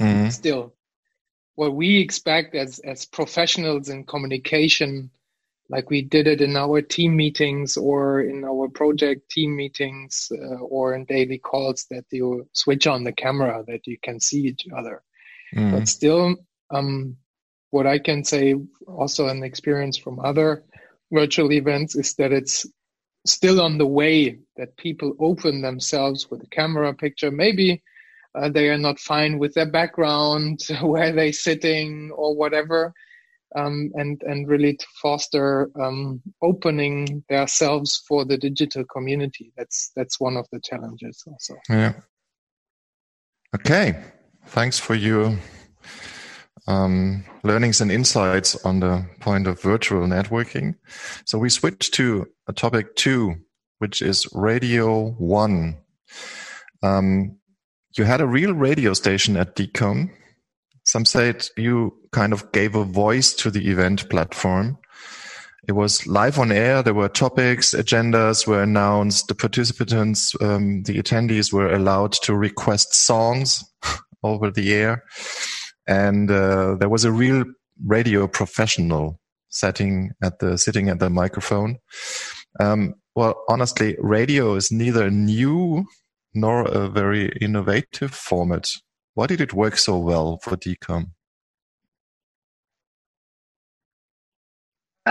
mm-hmm. 0.00 0.28
still 0.40 0.74
what 1.54 1.74
we 1.74 2.00
expect 2.00 2.54
as 2.54 2.78
as 2.80 3.04
professionals 3.04 3.88
in 3.88 4.04
communication 4.04 5.10
like 5.68 5.88
we 5.88 6.02
did 6.02 6.26
it 6.26 6.40
in 6.40 6.56
our 6.56 6.82
team 6.82 7.16
meetings 7.16 7.76
or 7.76 8.20
in 8.20 8.44
our 8.44 8.68
project 8.68 9.30
team 9.30 9.54
meetings 9.54 10.32
uh, 10.32 10.58
or 10.58 10.94
in 10.94 11.04
daily 11.04 11.38
calls 11.38 11.86
that 11.90 12.04
you 12.10 12.48
switch 12.52 12.86
on 12.86 13.04
the 13.04 13.12
camera 13.12 13.62
that 13.66 13.86
you 13.86 13.96
can 14.02 14.18
see 14.18 14.40
each 14.40 14.66
other 14.76 15.02
mm. 15.54 15.70
but 15.72 15.88
still 15.88 16.36
um, 16.70 17.16
what 17.70 17.86
i 17.86 17.98
can 17.98 18.24
say 18.24 18.54
also 18.86 19.28
an 19.28 19.42
experience 19.42 19.96
from 19.96 20.18
other 20.20 20.64
virtual 21.12 21.52
events 21.52 21.94
is 21.94 22.14
that 22.14 22.32
it's 22.32 22.66
still 23.26 23.60
on 23.60 23.78
the 23.78 23.86
way 23.86 24.38
that 24.56 24.76
people 24.76 25.14
open 25.20 25.62
themselves 25.62 26.30
with 26.30 26.42
a 26.42 26.46
camera 26.48 26.92
picture. 26.94 27.30
Maybe 27.30 27.82
uh, 28.34 28.48
they 28.48 28.68
are 28.68 28.78
not 28.78 28.98
fine 28.98 29.38
with 29.38 29.54
their 29.54 29.70
background, 29.70 30.60
where 30.82 31.12
they're 31.12 31.32
sitting, 31.32 32.10
or 32.14 32.34
whatever. 32.34 32.92
Um, 33.56 33.90
and 33.94 34.22
and 34.22 34.46
really 34.46 34.76
to 34.76 34.86
foster 35.02 35.70
um, 35.82 36.22
opening 36.40 37.24
themselves 37.28 38.00
for 38.06 38.24
the 38.24 38.38
digital 38.38 38.84
community. 38.84 39.52
That's 39.56 39.90
that's 39.96 40.20
one 40.20 40.36
of 40.36 40.46
the 40.52 40.60
challenges 40.60 41.24
also. 41.26 41.56
Yeah. 41.68 41.94
Okay. 43.56 44.00
Thanks 44.46 44.78
for 44.78 44.94
your 44.94 45.36
um, 46.66 47.24
learnings 47.42 47.80
and 47.80 47.90
insights 47.90 48.56
on 48.64 48.80
the 48.80 49.06
point 49.20 49.46
of 49.46 49.60
virtual 49.60 50.06
networking. 50.06 50.74
So 51.24 51.38
we 51.38 51.50
switch 51.50 51.90
to 51.92 52.26
a 52.48 52.52
topic 52.52 52.96
two, 52.96 53.36
which 53.78 54.02
is 54.02 54.26
Radio 54.32 55.10
One. 55.12 55.78
Um, 56.82 57.36
you 57.96 58.04
had 58.04 58.20
a 58.20 58.26
real 58.26 58.52
radio 58.52 58.94
station 58.94 59.36
at 59.36 59.56
DKOM. 59.56 60.10
Some 60.84 61.04
said 61.04 61.48
you 61.56 61.94
kind 62.12 62.32
of 62.32 62.50
gave 62.52 62.74
a 62.74 62.84
voice 62.84 63.34
to 63.34 63.50
the 63.50 63.68
event 63.68 64.08
platform. 64.08 64.78
It 65.68 65.72
was 65.72 66.06
live 66.06 66.38
on 66.38 66.50
air. 66.50 66.82
There 66.82 66.94
were 66.94 67.08
topics, 67.08 67.74
agendas 67.74 68.46
were 68.46 68.62
announced. 68.62 69.28
The 69.28 69.34
participants, 69.34 70.34
um, 70.40 70.82
the 70.84 71.00
attendees 71.00 71.52
were 71.52 71.72
allowed 71.72 72.12
to 72.24 72.34
request 72.34 72.94
songs 72.94 73.62
over 74.22 74.50
the 74.50 74.72
air. 74.72 75.04
And 75.90 76.30
uh, 76.30 76.76
there 76.76 76.88
was 76.88 77.04
a 77.04 77.12
real 77.12 77.44
radio 77.84 78.26
professional 78.26 79.20
sitting 79.48 80.12
at 80.22 80.38
the 80.38 80.56
sitting 80.56 80.88
at 80.88 81.00
the 81.00 81.10
microphone. 81.10 81.78
Um, 82.60 82.94
well, 83.14 83.42
honestly, 83.48 83.96
radio 83.98 84.54
is 84.54 84.70
neither 84.70 85.10
new 85.10 85.84
nor 86.32 86.62
a 86.62 86.88
very 86.88 87.32
innovative 87.40 88.12
format. 88.12 88.70
Why 89.14 89.26
did 89.26 89.40
it 89.40 89.52
work 89.52 89.76
so 89.76 89.98
well 89.98 90.38
for 90.42 90.56
DKOM? 90.56 91.10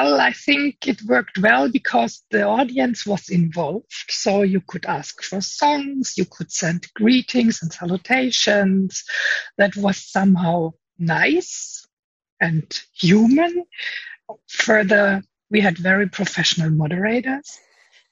Well, 0.01 0.22
I 0.22 0.32
think 0.32 0.88
it 0.88 1.01
worked 1.03 1.39
well 1.39 1.70
because 1.70 2.24
the 2.32 2.44
audience 2.44 3.06
was 3.06 3.27
involved. 3.27 3.91
So 4.08 4.44
you 4.44 4.62
could 4.62 4.86
ask 4.86 5.22
for 5.22 5.41
songs, 5.41 6.13
you 6.18 6.24
could 6.24 6.53
send 6.53 6.88
greetings 6.94 7.62
and 7.62 7.74
salutations. 7.74 9.03
That 9.58 9.75
was 9.75 9.98
somehow 9.98 10.72
nice 10.98 11.86
and 12.39 12.65
human. 12.94 13.65
Further, 14.48 15.22
we 15.51 15.60
had 15.60 15.77
very 15.77 16.08
professional 16.08 16.70
moderators 16.70 17.60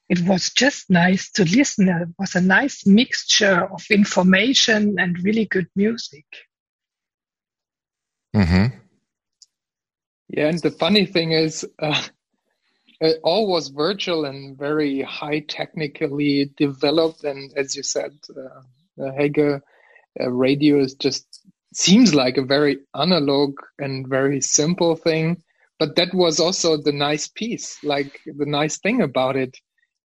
it 0.09 0.21
was 0.21 0.51
just 0.51 0.89
nice 0.89 1.31
to 1.31 1.43
listen. 1.43 1.89
It 1.89 2.09
was 2.17 2.35
a 2.35 2.41
nice 2.41 2.85
mixture 2.85 3.65
of 3.73 3.83
information 3.89 4.95
and 4.99 5.21
really 5.21 5.45
good 5.45 5.67
music. 5.75 6.25
Mm-hmm. 8.33 8.86
Yeah, 10.29 10.47
and 10.47 10.59
the 10.61 10.71
funny 10.71 11.05
thing 11.05 11.31
is, 11.31 11.65
uh, 11.79 12.01
it 13.01 13.19
all 13.23 13.47
was 13.47 13.69
virtual 13.69 14.25
and 14.25 14.57
very 14.57 15.01
high 15.01 15.39
technically 15.39 16.51
developed. 16.57 17.23
And 17.23 17.51
as 17.55 17.75
you 17.75 17.83
said, 17.83 18.17
uh, 18.35 19.03
uh 19.03 19.11
Helge, 19.13 19.61
uh, 20.19 20.31
radio 20.31 20.79
is 20.79 20.95
just 20.95 21.25
seems 21.73 22.15
like 22.15 22.37
a 22.37 22.45
very 22.45 22.79
analog 22.95 23.55
and 23.77 24.07
very 24.07 24.41
simple 24.41 24.95
thing. 24.95 25.43
But 25.79 25.95
that 25.95 26.13
was 26.13 26.39
also 26.39 26.77
the 26.77 26.91
nice 26.91 27.27
piece, 27.27 27.77
like 27.83 28.19
the 28.25 28.47
nice 28.47 28.79
thing 28.79 29.01
about 29.01 29.35
it 29.35 29.55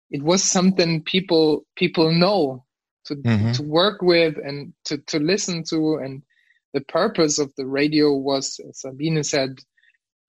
it 0.09 0.23
was 0.23 0.43
something 0.43 1.03
people 1.03 1.65
people 1.75 2.11
know 2.11 2.65
to 3.05 3.15
mm-hmm. 3.15 3.51
to 3.53 3.63
work 3.63 4.01
with 4.01 4.37
and 4.37 4.73
to 4.85 4.97
to 4.99 5.19
listen 5.19 5.63
to 5.63 5.95
and 5.95 6.23
the 6.73 6.81
purpose 6.81 7.39
of 7.39 7.53
the 7.55 7.65
radio 7.65 8.13
was 8.13 8.59
as 8.67 8.81
Sabine 8.81 9.23
said 9.23 9.59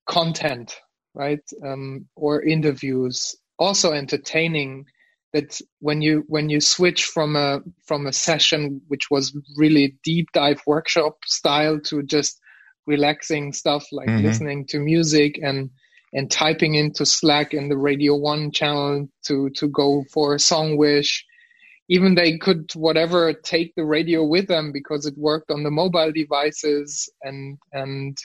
content 0.08 0.74
right 1.14 1.42
um, 1.64 2.06
or 2.16 2.42
interviews 2.42 3.36
also 3.58 3.92
entertaining 3.92 4.84
that 5.32 5.60
when 5.80 6.00
you 6.00 6.24
when 6.28 6.48
you 6.48 6.60
switch 6.60 7.04
from 7.04 7.36
a 7.36 7.60
from 7.86 8.06
a 8.06 8.12
session 8.12 8.80
which 8.88 9.10
was 9.10 9.36
really 9.56 9.96
deep 10.02 10.26
dive 10.32 10.60
workshop 10.66 11.18
style 11.26 11.78
to 11.78 12.02
just 12.02 12.40
relaxing 12.86 13.52
stuff 13.52 13.84
like 13.92 14.08
mm-hmm. 14.08 14.26
listening 14.26 14.66
to 14.66 14.78
music 14.78 15.38
and 15.42 15.70
and 16.14 16.30
typing 16.30 16.74
into 16.74 17.04
Slack 17.04 17.52
in 17.52 17.68
the 17.68 17.76
Radio 17.76 18.16
One 18.16 18.50
channel 18.50 19.08
to 19.26 19.50
to 19.50 19.68
go 19.68 20.04
for 20.12 20.34
a 20.34 20.38
song 20.38 20.76
wish. 20.76 21.24
Even 21.90 22.14
they 22.14 22.36
could 22.36 22.70
whatever 22.74 23.32
take 23.32 23.74
the 23.74 23.84
radio 23.84 24.24
with 24.24 24.46
them 24.48 24.72
because 24.72 25.06
it 25.06 25.14
worked 25.16 25.50
on 25.50 25.62
the 25.62 25.70
mobile 25.70 26.12
devices 26.12 27.10
and 27.22 27.58
and 27.72 28.16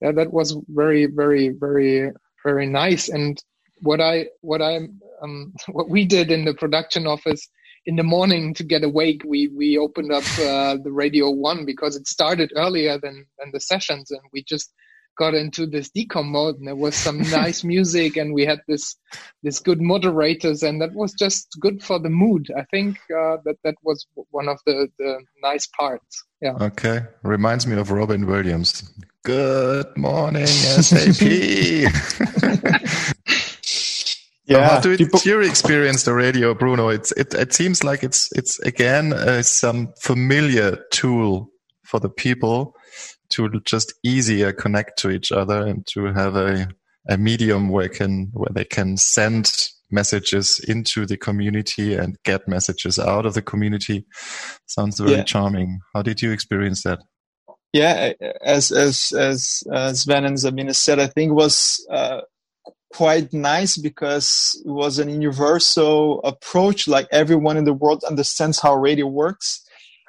yeah, 0.00 0.12
that 0.12 0.32
was 0.32 0.56
very 0.68 1.06
very 1.06 1.48
very 1.48 2.12
very 2.44 2.66
nice. 2.66 3.08
And 3.08 3.42
what 3.80 4.00
I 4.00 4.26
what 4.40 4.62
I 4.62 4.88
um, 5.22 5.54
what 5.68 5.88
we 5.88 6.04
did 6.04 6.30
in 6.30 6.44
the 6.44 6.54
production 6.54 7.06
office 7.06 7.48
in 7.86 7.96
the 7.96 8.02
morning 8.02 8.52
to 8.54 8.64
get 8.64 8.84
awake, 8.84 9.22
we 9.24 9.48
we 9.48 9.78
opened 9.78 10.12
up 10.12 10.24
uh, 10.40 10.76
the 10.82 10.92
Radio 10.92 11.30
One 11.30 11.64
because 11.64 11.96
it 11.96 12.06
started 12.06 12.52
earlier 12.56 12.98
than 12.98 13.26
than 13.38 13.50
the 13.52 13.60
sessions, 13.60 14.10
and 14.10 14.20
we 14.32 14.44
just 14.44 14.72
got 15.18 15.34
into 15.34 15.66
this 15.66 15.90
DKOM 15.90 16.26
mode 16.26 16.56
and 16.58 16.66
there 16.66 16.76
was 16.76 16.94
some 16.94 17.18
nice 17.30 17.64
music 17.64 18.16
and 18.16 18.32
we 18.32 18.46
had 18.46 18.60
this 18.68 18.96
this 19.42 19.58
good 19.60 19.82
moderators 19.82 20.62
and 20.62 20.80
that 20.80 20.94
was 20.94 21.12
just 21.12 21.58
good 21.60 21.82
for 21.82 21.98
the 21.98 22.08
mood. 22.08 22.46
I 22.56 22.64
think 22.70 22.96
uh, 23.10 23.36
that 23.44 23.56
that 23.64 23.74
was 23.82 24.06
one 24.30 24.48
of 24.48 24.58
the 24.64 24.88
the 24.98 25.18
nice 25.42 25.66
parts. 25.78 26.24
Yeah. 26.40 26.54
Okay. 26.60 27.00
Reminds 27.22 27.66
me 27.66 27.76
of 27.76 27.90
robin 27.90 28.26
williams. 28.26 28.90
Good 29.24 29.94
morning 29.96 30.46
sap 30.46 31.20
yeah 34.46 34.68
how 34.70 34.80
do 34.80 34.96
people... 34.96 35.20
you 35.24 35.40
experience 35.42 36.04
the 36.04 36.14
radio 36.14 36.54
bruno? 36.54 36.88
It's 36.88 37.12
it, 37.12 37.34
it 37.34 37.52
seems 37.52 37.84
like 37.84 38.02
it's 38.02 38.30
it's 38.32 38.58
again 38.60 39.12
uh, 39.12 39.42
some 39.42 39.92
familiar 40.00 40.78
tool 40.92 41.50
for 41.84 42.00
the 42.00 42.08
people 42.08 42.74
to 43.30 43.48
just 43.64 43.94
easier 44.02 44.52
connect 44.52 44.98
to 45.00 45.10
each 45.10 45.32
other 45.32 45.66
and 45.66 45.86
to 45.88 46.06
have 46.06 46.36
a, 46.36 46.68
a 47.08 47.16
medium 47.16 47.68
where 47.68 47.88
can 47.88 48.30
where 48.32 48.50
they 48.52 48.64
can 48.64 48.96
send 48.96 49.70
messages 49.90 50.60
into 50.68 51.06
the 51.06 51.16
community 51.16 51.94
and 51.94 52.16
get 52.24 52.46
messages 52.46 52.98
out 52.98 53.24
of 53.24 53.34
the 53.34 53.42
community. 53.42 54.04
Sounds 54.66 55.00
very 55.00 55.12
yeah. 55.12 55.24
charming. 55.24 55.80
How 55.94 56.02
did 56.02 56.20
you 56.20 56.30
experience 56.30 56.82
that? 56.82 57.00
Yeah 57.72 58.12
as 58.40 58.72
as 58.72 59.12
as 59.12 59.62
uh, 59.70 59.92
sven 59.92 60.24
and 60.24 60.40
sabine 60.40 60.72
said 60.72 60.98
i 60.98 61.06
think 61.06 61.30
it 61.30 61.34
was 61.34 61.86
uh, 61.90 62.20
quite 62.94 63.32
nice 63.32 63.76
because 63.76 64.60
it 64.64 64.70
was 64.70 64.98
an 64.98 65.08
universal 65.10 66.20
approach 66.22 66.88
like 66.88 67.06
everyone 67.12 67.56
in 67.56 67.64
the 67.64 67.74
world 67.74 68.02
understands 68.04 68.60
how 68.60 68.74
radio 68.74 69.06
works 69.06 69.64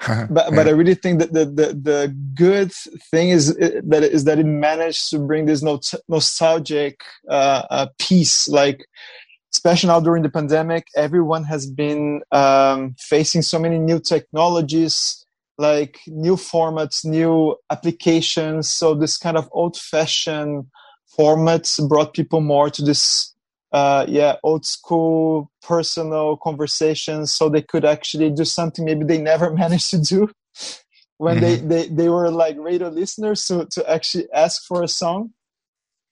but 0.30 0.56
but 0.56 0.68
I 0.68 0.72
really 0.72 0.96
think 0.96 1.20
that 1.20 1.34
the, 1.34 1.46
the 1.46 1.68
the 1.74 2.16
good 2.34 2.72
thing 3.12 3.30
is 3.30 3.56
that 3.56 4.02
is 4.04 4.24
that 4.24 4.40
it 4.40 4.46
managed 4.46 5.10
to 5.10 5.20
bring 5.20 5.46
this 5.46 5.62
nostalgic 6.08 7.02
uh, 7.30 7.64
uh, 7.70 7.88
piece, 7.98 8.48
like 8.48 8.86
especially 9.52 9.88
now 9.88 10.00
during 10.00 10.24
the 10.24 10.30
pandemic, 10.30 10.88
everyone 10.96 11.44
has 11.44 11.66
been 11.66 12.22
um, 12.32 12.96
facing 12.98 13.42
so 13.42 13.60
many 13.60 13.78
new 13.78 14.00
technologies, 14.00 15.26
like 15.58 16.00
new 16.08 16.36
formats, 16.36 17.04
new 17.04 17.56
applications. 17.70 18.72
So 18.72 18.94
this 18.94 19.18
kind 19.18 19.38
of 19.38 19.50
old-fashioned 19.52 20.66
formats 21.18 21.86
brought 21.90 22.14
people 22.14 22.42
more 22.42 22.70
to 22.70 22.82
this 22.82 23.34
uh, 23.72 24.06
yeah, 24.08 24.36
old 24.44 24.66
school 24.66 25.52
personal 25.62 26.38
conversations 26.38 27.34
so 27.34 27.50
they 27.50 27.62
could 27.62 27.86
actually 27.86 28.30
do 28.30 28.46
something 28.46 28.86
maybe 28.86 29.06
they 29.06 29.22
never 29.22 29.52
managed 29.54 29.90
to 29.92 30.00
do 30.00 30.30
when 31.18 31.38
mm-hmm. 31.38 31.68
they, 31.68 31.86
they, 31.86 31.88
they 31.90 32.10
were 32.10 32.32
like 32.32 32.56
radio 32.58 32.88
listeners 32.88 33.46
to, 33.46 33.68
to 33.72 33.88
actually 33.90 34.28
ask 34.34 34.64
for 34.66 34.82
a 34.82 34.88
song. 34.88 35.32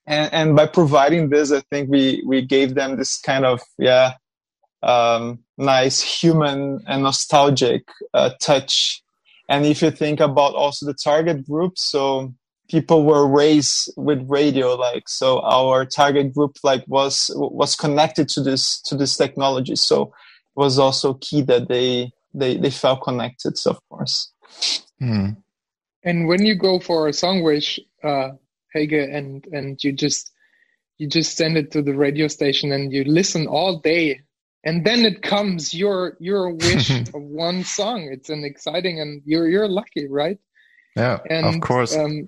And, 0.06 0.32
and 0.34 0.56
by 0.56 0.68
providing 0.68 1.30
this, 1.30 1.52
I 1.52 1.62
think 1.72 1.90
we, 1.90 2.24
we 2.26 2.42
gave 2.42 2.76
them 2.76 2.98
this 2.98 3.20
kind 3.20 3.46
of, 3.46 3.62
yeah, 3.78 4.14
um, 4.84 5.40
nice 5.58 6.02
human 6.02 6.82
and 6.88 7.04
nostalgic 7.04 7.84
uh, 8.14 8.32
touch. 8.40 9.02
And 9.50 9.66
if 9.66 9.82
you 9.82 9.92
think 9.92 10.20
about 10.20 10.56
also 10.56 10.86
the 10.86 10.94
target 10.94 11.46
group, 11.46 11.78
so 11.78 12.34
people 12.70 13.06
were 13.06 13.28
raised 13.28 13.92
with 13.98 14.24
radio 14.28 14.76
like 14.76 15.08
so 15.08 15.40
our 15.42 15.86
target 15.86 16.34
group 16.34 16.58
like 16.64 16.84
was 16.88 17.32
was 17.36 17.76
connected 17.76 18.28
to 18.28 18.42
this 18.42 18.82
to 18.82 18.96
this 18.96 19.16
technology 19.18 19.76
so 19.76 20.04
it 20.04 20.60
was 20.60 20.78
also 20.80 21.14
key 21.16 21.42
that 21.42 21.68
they 21.68 22.12
they 22.34 22.58
they 22.58 22.70
felt 22.70 23.02
connected 23.02 23.58
so 23.58 23.72
of 23.72 23.80
course 23.90 24.32
hmm. 25.00 25.30
and 26.04 26.28
when 26.28 26.46
you 26.46 26.56
go 26.56 26.80
for 26.80 27.08
a 27.08 27.14
song 27.14 27.44
wish 27.44 27.80
uh 28.04 28.30
Helge 28.74 28.94
and 28.94 29.48
and 29.52 29.84
you 29.84 29.92
just 29.92 30.32
you 30.98 31.08
just 31.08 31.38
send 31.38 31.58
it 31.58 31.72
to 31.72 31.82
the 31.82 31.94
radio 31.94 32.28
station 32.28 32.72
and 32.72 32.92
you 32.92 33.04
listen 33.04 33.48
all 33.48 33.80
day 33.80 34.20
and 34.68 34.86
then 34.86 35.06
it 35.06 35.22
comes 35.22 35.74
your 35.74 36.18
your 36.20 36.52
wish 36.52 36.90
of 37.14 37.14
one 37.14 37.64
song. 37.64 38.10
It's 38.12 38.30
an 38.30 38.44
exciting 38.44 39.00
and 39.00 39.22
you're 39.26 39.48
you're 39.48 39.68
lucky, 39.68 40.08
right? 40.08 40.38
Yeah, 40.96 41.20
and, 41.30 41.46
of 41.46 41.62
course. 41.62 41.96
Um, 41.96 42.28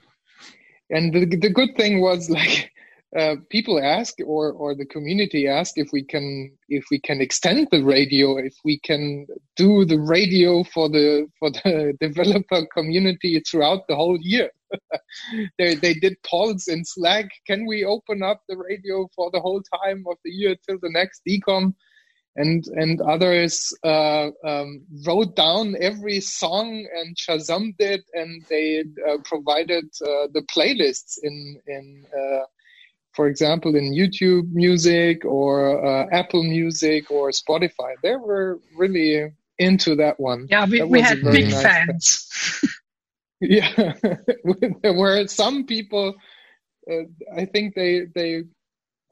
and 0.89 1.13
the 1.13 1.25
the 1.25 1.49
good 1.49 1.75
thing 1.75 2.01
was 2.01 2.29
like 2.29 2.71
uh, 3.17 3.35
people 3.49 3.81
ask 3.81 4.15
or 4.25 4.51
or 4.51 4.75
the 4.75 4.85
community 4.85 5.47
ask 5.47 5.77
if 5.77 5.89
we 5.91 6.03
can 6.03 6.51
if 6.67 6.85
we 6.91 6.99
can 6.99 7.21
extend 7.21 7.67
the 7.71 7.83
radio 7.83 8.37
if 8.37 8.55
we 8.63 8.79
can 8.79 9.25
do 9.55 9.85
the 9.85 9.99
radio 9.99 10.63
for 10.63 10.89
the 10.89 11.27
for 11.39 11.49
the 11.51 11.93
developer 12.01 12.65
community 12.73 13.41
throughout 13.49 13.87
the 13.87 13.95
whole 13.95 14.17
year. 14.21 14.49
They 15.57 15.73
they 15.73 15.95
did 15.95 16.15
polls 16.23 16.67
in 16.67 16.85
slack 16.85 17.27
can 17.47 17.65
we 17.65 17.83
open 17.83 18.21
up 18.21 18.43
the 18.47 18.57
radio 18.57 19.07
for 19.15 19.31
the 19.31 19.39
whole 19.39 19.63
time 19.83 20.03
of 20.07 20.17
the 20.23 20.29
year 20.29 20.55
till 20.65 20.77
the 20.79 20.91
next 20.91 21.21
DKOM 21.27 21.73
and 22.41 22.65
and 22.81 23.01
others 23.01 23.53
uh, 23.83 24.27
um, 24.43 24.81
wrote 25.05 25.35
down 25.35 25.75
every 25.79 26.19
song 26.19 26.67
and 26.97 27.15
shazammed 27.15 27.79
it 27.79 28.03
and 28.13 28.43
they 28.49 28.83
uh, 29.07 29.17
provided 29.23 29.85
uh, 30.01 30.25
the 30.35 30.43
playlists 30.53 31.19
in 31.21 31.35
in 31.67 32.05
uh, 32.19 32.45
for 33.13 33.27
example, 33.27 33.75
in 33.75 33.93
YouTube 33.93 34.51
Music 34.53 35.25
or 35.25 35.83
uh, 35.85 36.07
Apple 36.11 36.43
Music 36.43 37.11
or 37.11 37.31
Spotify. 37.31 37.95
They 38.01 38.15
were 38.15 38.59
really 38.77 39.33
into 39.57 39.95
that 39.95 40.19
one. 40.19 40.47
Yeah, 40.49 40.65
we, 40.65 40.81
we 40.83 41.01
had 41.01 41.21
big 41.23 41.49
nice 41.49 41.61
fans. 41.61 42.29
yeah, 43.41 43.93
there 44.81 44.93
were 44.93 45.27
some 45.27 45.65
people. 45.65 46.15
Uh, 46.89 47.03
I 47.35 47.45
think 47.45 47.75
they 47.75 48.05
they 48.15 48.43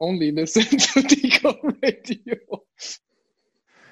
only 0.00 0.30
listen 0.40 0.62
to 0.62 1.00
DKOM 1.02 1.76
radio. 1.82 2.38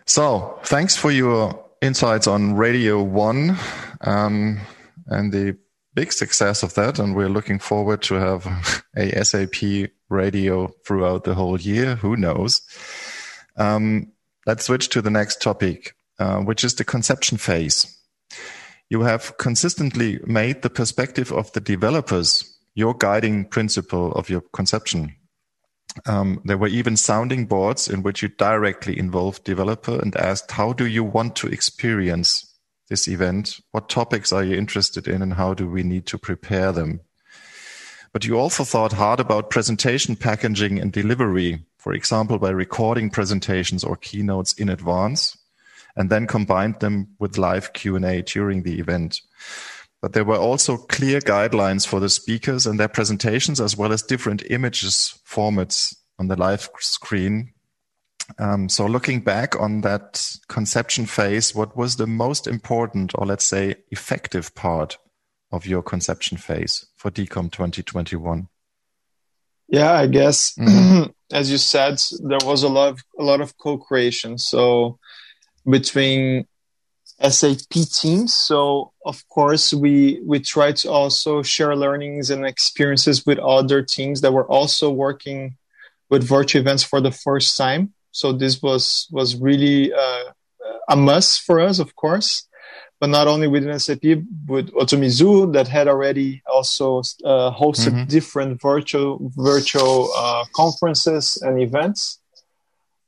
So, 0.06 0.60
thanks 0.62 0.96
for 0.96 1.10
your 1.10 1.64
insights 1.82 2.28
on 2.28 2.54
Radio 2.54 3.02
One 3.02 3.56
um, 4.02 4.60
and 5.06 5.32
the 5.32 5.58
big 5.94 6.12
success 6.12 6.62
of 6.62 6.74
that. 6.74 7.00
And 7.00 7.16
we're 7.16 7.28
looking 7.28 7.58
forward 7.58 8.02
to 8.02 8.14
have 8.14 8.84
a 8.96 9.24
SAP 9.24 9.90
radio 10.08 10.72
throughout 10.86 11.24
the 11.24 11.34
whole 11.34 11.60
year. 11.60 11.96
Who 11.96 12.16
knows? 12.16 12.60
Um, 13.56 14.12
let's 14.46 14.66
switch 14.66 14.90
to 14.90 15.02
the 15.02 15.10
next 15.10 15.42
topic, 15.42 15.96
uh, 16.20 16.36
which 16.36 16.62
is 16.62 16.76
the 16.76 16.84
conception 16.84 17.36
phase. 17.36 17.92
You 18.88 19.02
have 19.02 19.36
consistently 19.38 20.20
made 20.24 20.62
the 20.62 20.70
perspective 20.70 21.32
of 21.32 21.50
the 21.52 21.60
developers 21.60 22.56
your 22.76 22.94
guiding 22.94 23.46
principle 23.46 24.12
of 24.12 24.30
your 24.30 24.42
conception. 24.52 25.16
Um, 26.04 26.42
there 26.44 26.58
were 26.58 26.68
even 26.68 26.96
sounding 26.96 27.46
boards 27.46 27.88
in 27.88 28.02
which 28.02 28.22
you 28.22 28.28
directly 28.28 28.98
involved 28.98 29.44
developer 29.44 29.98
and 29.98 30.14
asked, 30.16 30.50
how 30.50 30.72
do 30.72 30.86
you 30.86 31.02
want 31.02 31.36
to 31.36 31.46
experience 31.46 32.54
this 32.88 33.08
event? 33.08 33.60
What 33.70 33.88
topics 33.88 34.32
are 34.32 34.44
you 34.44 34.56
interested 34.56 35.08
in 35.08 35.22
and 35.22 35.34
how 35.34 35.54
do 35.54 35.68
we 35.68 35.82
need 35.82 36.06
to 36.06 36.18
prepare 36.18 36.72
them? 36.72 37.00
But 38.12 38.24
you 38.24 38.38
also 38.38 38.64
thought 38.64 38.92
hard 38.92 39.20
about 39.20 39.50
presentation 39.50 40.16
packaging 40.16 40.78
and 40.78 40.92
delivery, 40.92 41.64
for 41.78 41.92
example, 41.92 42.38
by 42.38 42.50
recording 42.50 43.10
presentations 43.10 43.84
or 43.84 43.96
keynotes 43.96 44.52
in 44.54 44.68
advance 44.68 45.36
and 45.96 46.10
then 46.10 46.26
combined 46.26 46.80
them 46.80 47.08
with 47.18 47.38
live 47.38 47.72
Q&A 47.72 48.22
during 48.22 48.62
the 48.62 48.78
event. 48.78 49.20
But 50.02 50.12
there 50.12 50.24
were 50.24 50.36
also 50.36 50.76
clear 50.76 51.20
guidelines 51.20 51.86
for 51.86 52.00
the 52.00 52.08
speakers 52.08 52.66
and 52.66 52.78
their 52.78 52.88
presentations, 52.88 53.60
as 53.60 53.76
well 53.76 53.92
as 53.92 54.02
different 54.02 54.42
images 54.50 55.18
formats 55.26 55.94
on 56.18 56.28
the 56.28 56.36
live 56.36 56.68
screen. 56.78 57.52
Um, 58.38 58.68
so 58.68 58.86
looking 58.86 59.20
back 59.20 59.58
on 59.58 59.82
that 59.82 60.26
conception 60.48 61.06
phase, 61.06 61.54
what 61.54 61.76
was 61.76 61.96
the 61.96 62.06
most 62.06 62.46
important 62.46 63.12
or 63.14 63.26
let's 63.26 63.44
say 63.44 63.76
effective 63.90 64.54
part 64.54 64.98
of 65.52 65.66
your 65.66 65.82
conception 65.82 66.36
phase 66.36 66.86
for 66.96 67.10
DKOM 67.10 67.52
2021? 67.52 68.48
Yeah, 69.68 69.92
I 69.92 70.06
guess 70.06 70.54
mm-hmm. 70.54 71.10
as 71.32 71.50
you 71.50 71.58
said, 71.58 72.00
there 72.20 72.38
was 72.44 72.62
a 72.62 72.68
lot 72.68 72.90
of 72.90 73.04
a 73.18 73.22
lot 73.22 73.40
of 73.40 73.56
co-creation. 73.58 74.38
So 74.38 74.98
between 75.68 76.46
SAP 77.20 77.70
teams. 77.70 78.34
So 78.34 78.92
of 79.04 79.26
course 79.28 79.72
we 79.72 80.20
we 80.24 80.40
try 80.40 80.72
to 80.72 80.90
also 80.90 81.42
share 81.42 81.74
learnings 81.76 82.30
and 82.30 82.44
experiences 82.44 83.24
with 83.24 83.38
other 83.38 83.82
teams 83.82 84.20
that 84.20 84.32
were 84.32 84.46
also 84.46 84.90
working 84.90 85.56
with 86.10 86.22
virtual 86.22 86.60
events 86.60 86.82
for 86.82 87.00
the 87.00 87.10
first 87.10 87.56
time. 87.56 87.92
So 88.10 88.32
this 88.32 88.62
was 88.62 89.08
was 89.10 89.36
really 89.36 89.92
uh, 89.92 90.24
a 90.88 90.96
must 90.96 91.42
for 91.42 91.60
us, 91.60 91.78
of 91.78 91.96
course 91.96 92.46
but 93.00 93.10
not 93.10 93.28
only 93.28 93.46
within 93.46 93.78
SAP, 93.78 94.02
with 94.46 94.70
ottomisu 94.72 95.52
that 95.52 95.68
had 95.68 95.88
already 95.88 96.42
also 96.50 97.00
uh, 97.24 97.50
hosted 97.52 97.92
mm-hmm. 97.92 98.04
different 98.04 98.60
virtual 98.60 99.18
virtual 99.36 100.10
uh, 100.16 100.44
conferences 100.54 101.38
and 101.42 101.60
events. 101.60 102.20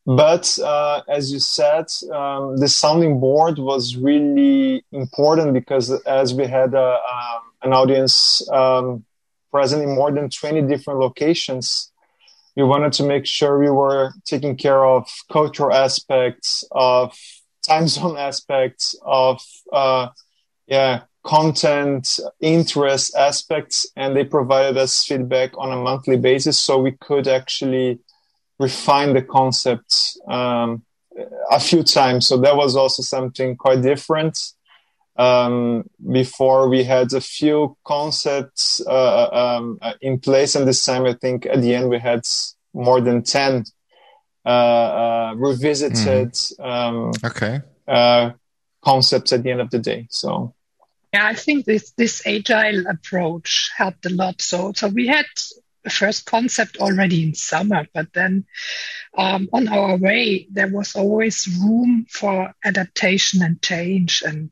But 0.09 0.59
uh, 0.61 1.03
as 1.07 1.31
you 1.31 1.38
said, 1.38 1.85
um, 2.11 2.57
the 2.57 2.66
sounding 2.66 3.21
board 3.21 3.59
was 3.59 3.94
really 3.94 4.83
important 4.90 5.53
because 5.53 5.90
as 6.07 6.33
we 6.33 6.47
had 6.47 6.73
a, 6.73 6.79
uh, 6.79 6.99
um, 7.12 7.42
an 7.61 7.73
audience 7.75 8.40
um, 8.51 9.05
present 9.51 9.83
in 9.83 9.94
more 9.94 10.11
than 10.11 10.31
20 10.31 10.62
different 10.62 10.99
locations, 10.99 11.92
we 12.57 12.62
wanted 12.62 12.94
to 12.94 13.03
make 13.03 13.27
sure 13.27 13.59
we 13.59 13.68
were 13.68 14.12
taking 14.25 14.57
care 14.57 14.83
of 14.83 15.07
cultural 15.31 15.75
aspects 15.75 16.64
of 16.71 17.14
time 17.68 17.87
zone 17.87 18.16
aspects 18.31 18.94
of 19.03 19.42
uh, 19.75 20.09
yeah 20.66 21.03
content 21.23 22.18
interest 22.40 23.14
aspects 23.14 23.85
and 23.94 24.16
they 24.16 24.25
provided 24.25 24.79
us 24.79 25.05
feedback 25.05 25.51
on 25.59 25.71
a 25.71 25.77
monthly 25.77 26.16
basis 26.16 26.59
so 26.59 26.79
we 26.79 26.92
could 26.92 27.29
actually 27.29 28.01
refine 28.59 29.14
the 29.14 29.23
concepts 29.23 30.18
um, 30.29 30.83
a 31.51 31.61
few 31.61 31.83
times 31.83 32.27
so 32.27 32.37
that 32.37 32.57
was 32.57 32.77
also 32.77 33.03
something 33.03 33.57
quite 33.57 33.83
different 33.83 34.38
um, 35.16 35.88
before 36.12 36.68
we 36.68 36.85
had 36.85 37.12
a 37.12 37.21
few 37.21 37.77
concepts 37.85 38.81
uh, 38.87 39.29
um, 39.33 39.79
in 40.01 40.18
place 40.18 40.55
and 40.55 40.66
this 40.66 40.85
time 40.85 41.05
i 41.05 41.12
think 41.12 41.47
at 41.47 41.61
the 41.61 41.75
end 41.75 41.88
we 41.88 41.99
had 41.99 42.23
more 42.75 43.01
than 43.01 43.23
10 43.23 43.64
uh, 44.44 44.49
uh, 44.49 45.35
revisited 45.37 46.33
mm. 46.33 46.64
um, 46.64 47.12
okay 47.25 47.61
uh, 47.88 48.31
concepts 48.83 49.33
at 49.33 49.42
the 49.42 49.51
end 49.51 49.61
of 49.61 49.71
the 49.71 49.79
day. 49.79 50.07
So. 50.11 50.55
Yeah, 51.12 51.27
I 51.27 51.35
think 51.35 51.64
this 51.64 51.92
this 51.92 52.27
agile 52.27 52.87
approach 52.87 53.71
helped 53.75 54.05
a 54.05 54.11
lot. 54.11 54.42
So 54.42 54.73
so 54.77 54.88
we 54.88 55.07
had 55.07 55.25
the 55.88 55.94
first 55.94 56.27
concept 56.27 56.77
already 56.77 57.22
in 57.22 57.35
summer, 57.35 57.87
but 57.94 58.12
then 58.12 58.44
um, 59.16 59.48
on 59.53 59.68
our 59.68 59.96
way 59.96 60.46
there 60.51 60.68
was 60.68 60.94
always 60.94 61.48
room 61.62 62.05
for 62.11 62.53
adaptation 62.62 63.42
and 63.42 63.62
change, 63.62 64.22
and 64.22 64.51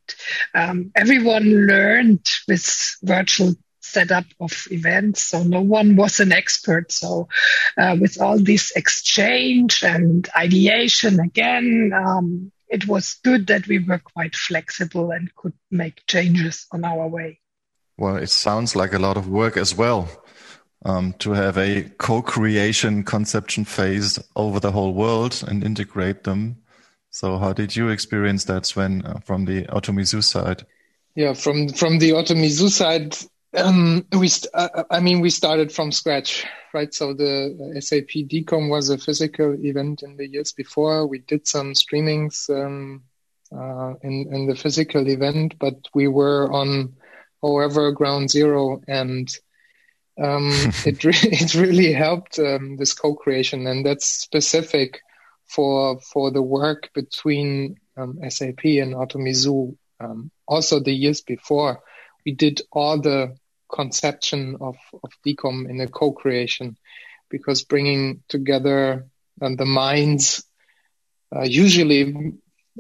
um, 0.55 0.90
everyone 0.96 1.44
learned 1.66 2.27
with 2.49 2.64
virtual 3.03 3.55
setup 3.81 4.25
of 4.40 4.53
events. 4.70 5.22
So 5.22 5.42
no 5.42 5.61
one 5.61 5.94
was 5.96 6.20
an 6.20 6.33
expert. 6.33 6.90
So 6.90 7.29
uh, 7.77 7.96
with 8.01 8.20
all 8.20 8.38
this 8.38 8.72
exchange 8.75 9.85
and 9.85 10.29
ideation 10.37 11.20
again, 11.20 11.92
um, 11.94 12.51
it 12.68 12.88
was 12.88 13.20
good 13.22 13.46
that 13.49 13.68
we 13.68 13.79
were 13.79 14.01
quite 14.01 14.35
flexible 14.35 15.11
and 15.12 15.33
could 15.35 15.55
make 15.70 16.07
changes 16.07 16.66
on 16.72 16.85
our 16.85 17.07
way. 17.07 17.40
Well, 17.99 18.16
it 18.16 18.31
sounds 18.31 18.75
like 18.75 18.92
a 18.92 18.99
lot 18.99 19.16
of 19.16 19.29
work 19.29 19.57
as 19.57 19.75
well. 19.75 20.09
Um, 20.84 21.14
to 21.18 21.32
have 21.32 21.58
a 21.58 21.90
co-creation 21.98 23.02
conception 23.02 23.64
phase 23.64 24.20
over 24.36 24.60
the 24.60 24.70
whole 24.70 24.92
world 24.92 25.42
and 25.48 25.64
integrate 25.64 26.22
them. 26.22 26.58
So, 27.10 27.38
how 27.38 27.54
did 27.54 27.74
you 27.74 27.88
experience 27.88 28.44
that, 28.44 28.66
Sven, 28.66 29.02
uh, 29.04 29.18
from 29.20 29.46
the 29.46 29.64
ottomisu 29.64 30.22
side? 30.22 30.64
Yeah, 31.16 31.32
from 31.32 31.70
from 31.70 31.98
the 31.98 32.10
ottomisu 32.10 32.68
side, 32.68 33.16
um, 33.56 34.06
we, 34.12 34.28
st- 34.28 34.50
uh, 34.54 34.84
I 34.90 35.00
mean, 35.00 35.20
we 35.20 35.30
started 35.30 35.72
from 35.72 35.92
scratch, 35.92 36.44
right? 36.74 36.92
So 36.92 37.14
the 37.14 37.78
SAP 37.80 38.28
DKOM 38.28 38.68
was 38.68 38.90
a 38.90 38.98
physical 38.98 39.54
event 39.64 40.02
in 40.02 40.16
the 40.16 40.28
years 40.28 40.52
before. 40.52 41.06
We 41.06 41.20
did 41.20 41.48
some 41.48 41.72
streamings 41.72 42.50
um, 42.50 43.04
uh, 43.50 43.94
in 44.02 44.28
in 44.32 44.46
the 44.46 44.56
physical 44.56 45.08
event, 45.08 45.58
but 45.58 45.76
we 45.94 46.08
were 46.08 46.52
on, 46.52 46.96
however, 47.42 47.92
ground 47.92 48.30
zero, 48.30 48.82
and 48.86 49.34
um, 50.22 50.50
it 50.87 51.05
re- 51.05 51.14
it 51.22 51.55
really 51.55 51.92
helped 51.92 52.38
um, 52.38 52.76
this 52.76 52.94
co-creation, 52.94 53.66
and 53.66 53.85
that's 53.85 54.07
specific 54.07 55.00
for 55.46 56.00
for 56.00 56.31
the 56.31 56.42
work 56.42 56.90
between 56.94 57.76
um, 57.96 58.18
SAP 58.29 58.64
and 58.64 58.94
ottomisu. 58.94 59.76
Um, 59.98 60.31
also, 60.46 60.81
the 60.81 60.92
years 60.92 61.22
before 61.22 61.83
we 62.24 62.33
did 62.33 62.61
all 62.72 63.00
the 63.00 63.37
conception 63.72 64.57
of, 64.61 64.76
of 65.02 65.11
DKOM 65.26 65.68
in 65.68 65.81
a 65.81 65.88
co-creation 65.88 66.76
because 67.29 67.64
bringing 67.64 68.22
together 68.29 69.07
uh, 69.40 69.50
the 69.57 69.64
minds 69.64 70.44
uh, 71.35 71.42
usually 71.42 72.33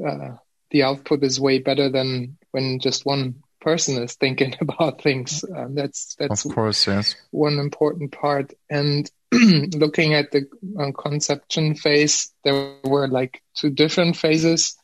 uh, 0.04 0.36
the 0.70 0.82
output 0.82 1.22
is 1.24 1.40
way 1.40 1.58
better 1.58 1.88
than 1.88 2.36
when 2.52 2.78
just 2.78 3.04
one 3.04 3.42
person 3.66 4.00
is 4.00 4.14
thinking 4.14 4.54
about 4.60 5.02
things. 5.02 5.44
Um, 5.44 5.74
that's 5.74 6.14
that's 6.18 6.44
of 6.44 6.54
course 6.54 6.86
yes 6.86 7.16
one 7.32 7.58
important 7.58 8.12
part. 8.12 8.54
And 8.70 9.10
looking 9.32 10.14
at 10.14 10.30
the 10.30 10.46
uh, 10.78 10.92
conception 10.92 11.74
phase, 11.74 12.32
there 12.44 12.76
were 12.84 13.08
like 13.08 13.42
two 13.56 13.70
different 13.70 14.16
phases. 14.16 14.76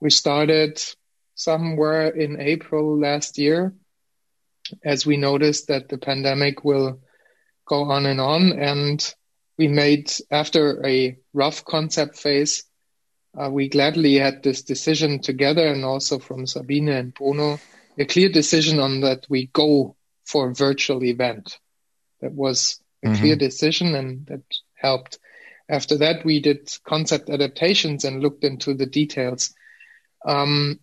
We 0.00 0.10
started 0.10 0.82
somewhere 1.36 2.08
in 2.08 2.40
April 2.40 2.98
last 2.98 3.38
year, 3.38 3.72
as 4.84 5.06
we 5.06 5.16
noticed 5.16 5.68
that 5.68 5.88
the 5.88 5.98
pandemic 5.98 6.64
will 6.64 7.00
go 7.66 7.84
on 7.84 8.04
and 8.04 8.20
on, 8.20 8.52
and 8.52 9.14
we 9.58 9.68
made 9.68 10.12
after 10.30 10.84
a 10.84 11.16
rough 11.32 11.64
concept 11.64 12.18
phase. 12.18 12.64
Uh, 13.36 13.50
we 13.50 13.68
gladly 13.68 14.14
had 14.14 14.42
this 14.42 14.62
decision 14.62 15.20
together, 15.20 15.66
and 15.66 15.84
also 15.84 16.18
from 16.18 16.46
Sabine 16.46 16.88
and 16.88 17.14
Bruno 17.14 17.58
a 17.98 18.04
clear 18.04 18.28
decision 18.28 18.78
on 18.78 19.00
that 19.02 19.26
we 19.28 19.46
go 19.46 19.96
for 20.24 20.48
a 20.50 20.54
virtual 20.54 21.04
event. 21.04 21.58
That 22.20 22.32
was 22.32 22.80
a 23.02 23.08
mm-hmm. 23.08 23.20
clear 23.20 23.36
decision 23.36 23.94
and 23.94 24.26
that 24.26 24.42
helped. 24.74 25.18
After 25.68 25.98
that, 25.98 26.24
we 26.24 26.40
did 26.40 26.70
concept 26.84 27.30
adaptations 27.30 28.04
and 28.04 28.20
looked 28.20 28.44
into 28.44 28.74
the 28.74 28.86
details. 28.86 29.54
Um, 30.24 30.80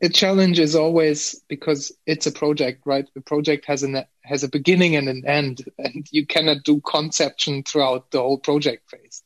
a 0.00 0.08
challenge 0.08 0.58
is 0.58 0.74
always 0.74 1.42
because 1.48 1.92
it's 2.06 2.26
a 2.26 2.32
project, 2.32 2.82
right? 2.86 3.06
The 3.14 3.20
project 3.20 3.66
has 3.66 3.82
an 3.82 4.04
has 4.24 4.42
a 4.42 4.48
beginning 4.48 4.96
and 4.96 5.08
an 5.08 5.26
end, 5.26 5.62
and 5.78 6.06
you 6.10 6.26
cannot 6.26 6.64
do 6.64 6.80
conception 6.80 7.62
throughout 7.62 8.10
the 8.10 8.20
whole 8.20 8.38
project 8.38 8.90
phase. 8.90 9.22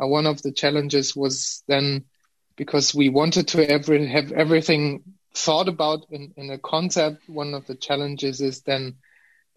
Uh, 0.00 0.06
one 0.06 0.26
of 0.26 0.42
the 0.42 0.52
challenges 0.52 1.16
was 1.16 1.62
then 1.66 2.04
because 2.56 2.94
we 2.94 3.08
wanted 3.08 3.48
to 3.48 3.68
every, 3.68 4.06
have 4.06 4.30
everything 4.30 5.02
thought 5.34 5.68
about 5.68 6.06
in, 6.10 6.32
in 6.36 6.50
a 6.50 6.58
concept, 6.58 7.28
one 7.28 7.54
of 7.54 7.66
the 7.66 7.74
challenges 7.74 8.40
is 8.40 8.62
then 8.62 8.96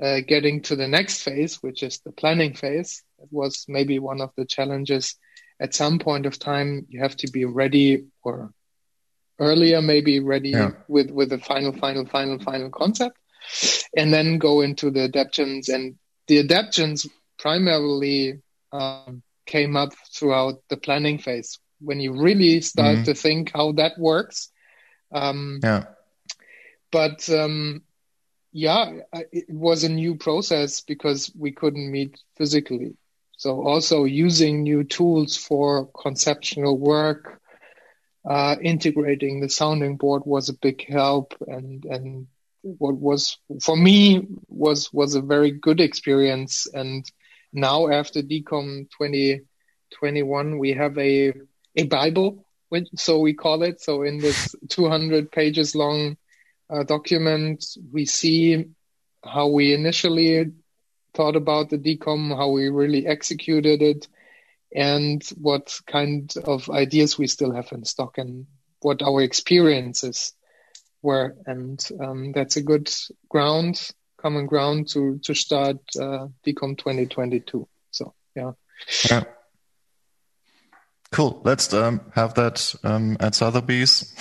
uh, 0.01 0.19
getting 0.27 0.61
to 0.61 0.75
the 0.75 0.87
next 0.87 1.23
phase, 1.23 1.61
which 1.61 1.83
is 1.83 1.99
the 1.99 2.11
planning 2.11 2.53
phase. 2.53 3.03
It 3.19 3.29
was 3.31 3.65
maybe 3.67 3.99
one 3.99 4.21
of 4.21 4.31
the 4.35 4.45
challenges. 4.45 5.15
At 5.59 5.73
some 5.73 5.99
point 5.99 6.25
of 6.25 6.37
time, 6.37 6.85
you 6.89 7.01
have 7.01 7.15
to 7.17 7.31
be 7.31 7.45
ready 7.45 8.05
or 8.23 8.51
earlier, 9.39 9.81
maybe 9.81 10.19
ready 10.19 10.49
yeah. 10.49 10.71
with, 10.87 11.09
with 11.11 11.29
the 11.29 11.39
final, 11.39 11.73
final, 11.73 12.05
final, 12.05 12.39
final 12.39 12.69
concept, 12.69 13.17
and 13.95 14.13
then 14.13 14.37
go 14.37 14.61
into 14.61 14.91
the 14.91 15.03
adaptions. 15.03 15.69
And 15.69 15.95
the 16.27 16.39
adaptions 16.39 17.07
primarily 17.39 18.41
um, 18.71 19.23
came 19.45 19.75
up 19.75 19.93
throughout 20.13 20.61
the 20.69 20.77
planning 20.77 21.17
phase 21.17 21.59
when 21.79 21.99
you 21.99 22.13
really 22.13 22.61
start 22.61 22.97
mm-hmm. 22.97 23.03
to 23.03 23.13
think 23.13 23.51
how 23.53 23.71
that 23.73 23.97
works 23.97 24.49
um, 25.11 25.59
yeah. 25.63 25.85
But 26.91 27.29
um, 27.29 27.83
yeah, 28.51 28.99
it 29.13 29.49
was 29.49 29.83
a 29.83 29.89
new 29.89 30.15
process 30.15 30.81
because 30.81 31.31
we 31.37 31.51
couldn't 31.51 31.91
meet 31.91 32.19
physically. 32.37 32.95
So 33.37 33.61
also 33.61 34.05
using 34.05 34.63
new 34.63 34.83
tools 34.83 35.37
for 35.37 35.87
conceptual 35.87 36.77
work, 36.77 37.39
uh, 38.27 38.55
integrating 38.61 39.39
the 39.39 39.49
sounding 39.49 39.95
board 39.95 40.23
was 40.25 40.49
a 40.49 40.57
big 40.57 40.87
help, 40.87 41.35
and 41.47 41.85
and 41.85 42.27
what 42.63 42.95
was 42.95 43.37
for 43.61 43.77
me 43.77 44.27
was 44.47 44.91
was 44.91 45.13
a 45.13 45.21
very 45.21 45.51
good 45.51 45.79
experience. 45.79 46.67
And 46.73 47.05
now 47.53 47.89
after 47.89 48.23
DKOM 48.23 48.89
2021, 48.89 50.57
we 50.57 50.73
have 50.73 50.97
a 50.97 51.33
a 51.75 51.83
Bible 51.83 52.46
so 52.95 53.19
we 53.19 53.33
call 53.33 53.63
it. 53.63 53.81
So 53.81 54.03
in 54.03 54.19
this 54.19 54.55
200 54.69 55.31
pages 55.31 55.75
long 55.75 56.17
uh, 56.69 56.83
document, 56.83 57.65
we 57.91 58.05
see 58.05 58.65
how 59.23 59.47
we 59.47 59.73
initially 59.73 60.51
thought 61.13 61.35
about 61.35 61.69
the 61.69 61.77
DKOM, 61.77 62.35
how 62.35 62.49
we 62.49 62.69
really 62.69 63.07
executed 63.07 63.81
it, 63.81 64.07
and 64.75 65.23
what 65.37 65.79
kind 65.87 66.33
of 66.45 66.69
ideas 66.69 67.17
we 67.17 67.27
still 67.27 67.51
have 67.51 67.71
in 67.71 67.85
stock 67.85 68.17
and 68.17 68.45
what 68.81 69.01
our 69.01 69.21
experiences 69.21 70.33
were. 71.01 71.35
And 71.45 71.83
um, 71.99 72.31
that's 72.33 72.57
a 72.57 72.61
good 72.61 72.93
ground, 73.29 73.91
common 74.17 74.45
ground 74.45 74.89
to, 74.89 75.19
to 75.23 75.33
start 75.33 75.77
uh, 75.99 76.27
DKOM 76.45 76.77
2022. 76.77 77.67
So, 77.91 78.13
yeah. 78.35 78.51
Yeah. 79.09 79.23
Cool. 81.11 81.41
Let's 81.43 81.73
um, 81.73 82.01
have 82.13 82.33
that 82.35 82.75
um, 82.83 83.17
at 83.19 83.35
Sotheby's. 83.35 84.13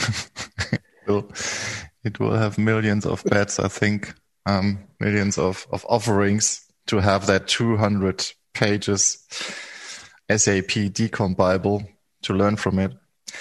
it, 0.73 0.81
will, 1.07 1.31
it 2.05 2.21
will 2.21 2.33
have 2.33 2.59
millions 2.59 3.07
of 3.07 3.25
bets, 3.25 3.59
I 3.59 3.69
think, 3.69 4.15
um, 4.47 4.79
millions 5.01 5.39
of, 5.39 5.67
of 5.73 5.85
offerings 5.89 6.65
to 6.87 6.99
have 6.99 7.27
that 7.27 7.49
200 7.49 8.31
pages 8.55 9.27
SAP 10.31 10.93
DKOM 10.93 11.37
Bible 11.37 11.83
to 12.23 12.35
learn 12.35 12.57
from 12.57 12.79
it. 12.79 12.93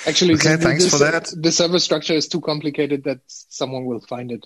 Actually, 0.07 0.33
okay, 0.33 0.57
thanks 0.57 0.83
this, 0.83 0.91
for 0.91 0.99
that. 0.99 1.31
The 1.35 1.51
server 1.51 1.79
structure 1.79 2.13
is 2.13 2.27
too 2.27 2.41
complicated 2.41 3.03
that 3.03 3.19
someone 3.27 3.85
will 3.85 4.01
find 4.01 4.31
it. 4.31 4.45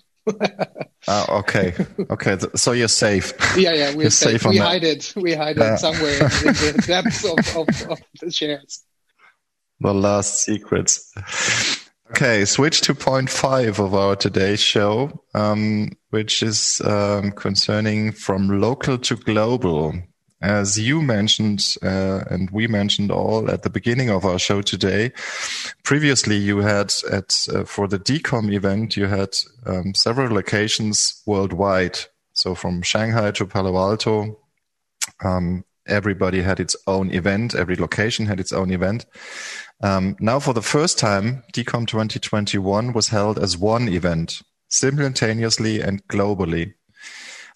uh, 1.08 1.26
okay, 1.40 1.74
okay. 2.10 2.38
So 2.54 2.72
you're 2.72 2.88
safe. 2.88 3.32
Yeah, 3.56 3.72
yeah, 3.72 3.94
we're 3.94 4.10
safe. 4.10 4.42
safe 4.42 4.50
we 4.50 4.58
that. 4.58 4.64
hide 4.64 4.84
it. 4.84 5.12
We 5.16 5.34
hide 5.34 5.56
it 5.58 5.78
somewhere 5.78 6.14
in 6.14 6.18
the 6.20 6.84
depths 6.86 7.24
of, 7.24 7.38
of, 7.56 7.90
of 7.90 7.98
the 8.20 8.30
shares 8.30 8.84
the 9.80 9.94
last 9.94 10.44
secrets. 10.44 11.12
Okay, 12.10 12.44
switch 12.44 12.80
to 12.82 12.94
point 12.94 13.30
five 13.30 13.78
of 13.78 13.94
our 13.94 14.16
today's 14.16 14.60
show, 14.60 15.22
um, 15.34 15.90
which 16.10 16.42
is 16.42 16.82
um, 16.84 17.30
concerning 17.32 18.12
from 18.12 18.60
local 18.60 18.98
to 18.98 19.16
global. 19.16 19.94
As 20.42 20.78
you 20.78 21.02
mentioned, 21.02 21.76
uh, 21.82 22.24
and 22.30 22.50
we 22.50 22.66
mentioned 22.66 23.10
all 23.10 23.50
at 23.50 23.62
the 23.62 23.70
beginning 23.70 24.10
of 24.10 24.24
our 24.24 24.38
show 24.38 24.62
today, 24.62 25.12
previously 25.84 26.36
you 26.36 26.58
had 26.58 26.92
at 27.12 27.46
uh, 27.54 27.64
for 27.64 27.86
the 27.86 27.98
DKOM 27.98 28.52
event 28.52 28.96
you 28.96 29.06
had 29.06 29.36
um, 29.66 29.94
several 29.94 30.34
locations 30.34 31.22
worldwide. 31.26 31.98
So 32.32 32.54
from 32.54 32.82
Shanghai 32.82 33.32
to 33.32 33.46
Palo 33.46 33.76
Alto, 33.76 34.40
um, 35.22 35.64
everybody 35.86 36.42
had 36.42 36.60
its 36.60 36.76
own 36.86 37.10
event. 37.12 37.54
Every 37.54 37.76
location 37.76 38.26
had 38.26 38.40
its 38.40 38.52
own 38.52 38.70
event. 38.70 39.06
Um, 39.82 40.16
now, 40.20 40.38
for 40.38 40.52
the 40.52 40.62
first 40.62 40.98
time, 40.98 41.42
DKOM 41.52 41.86
2021 41.86 42.92
was 42.92 43.08
held 43.08 43.38
as 43.38 43.56
one 43.56 43.88
event, 43.88 44.42
simultaneously 44.68 45.80
and 45.80 46.06
globally. 46.08 46.74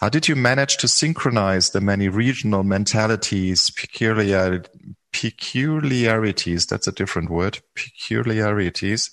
How 0.00 0.08
did 0.08 0.28
you 0.28 0.36
manage 0.36 0.76
to 0.78 0.88
synchronize 0.88 1.70
the 1.70 1.80
many 1.80 2.08
regional 2.08 2.64
mentalities, 2.64 3.70
peculiar, 3.70 4.64
peculiarities, 5.12 6.66
that's 6.66 6.88
a 6.88 6.92
different 6.92 7.30
word, 7.30 7.60
peculiarities, 7.76 9.10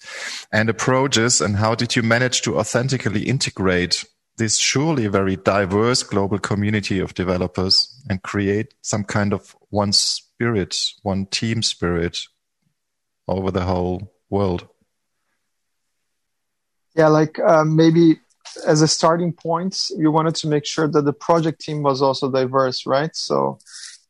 and 0.52 0.70
approaches, 0.70 1.40
and 1.40 1.58
how 1.58 1.76
did 1.76 1.96
you 1.96 2.02
manage 2.02 2.42
to 2.42 2.58
authentically 2.58 3.24
integrate 3.24 4.06
this 4.42 4.58
surely 4.58 5.06
very 5.06 5.36
diverse 5.36 6.02
global 6.02 6.40
community 6.40 7.00
of 7.00 7.14
developers 7.14 7.76
and 8.10 8.24
create 8.24 8.74
some 8.82 9.04
kind 9.04 9.34
of 9.34 9.56
one 9.70 9.94
spirit, 9.94 10.76
one 11.04 11.28
team 11.28 11.62
spirit 11.62 12.18
over 13.28 13.52
the 13.52 13.62
whole 13.62 14.12
world? 14.32 14.68
Yeah, 16.96 17.10
like 17.10 17.38
uh, 17.38 17.64
maybe 17.64 18.20
as 18.66 18.82
a 18.82 18.88
starting 18.88 19.32
point, 19.32 19.78
you 19.96 20.10
wanted 20.10 20.34
to 20.38 20.48
make 20.48 20.66
sure 20.66 20.88
that 20.88 21.06
the 21.06 21.14
project 21.14 21.62
team 21.62 21.84
was 21.84 22.02
also 22.02 22.32
diverse, 22.32 22.88
right? 22.88 23.16
So 23.16 23.60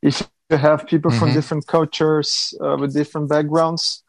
if 0.00 0.26
you 0.48 0.56
have 0.56 0.86
people 0.86 1.10
mm-hmm. 1.10 1.20
from 1.20 1.34
different 1.34 1.66
cultures 1.66 2.54
uh, 2.58 2.78
with 2.80 2.94
different 2.94 3.28
backgrounds, 3.28 4.02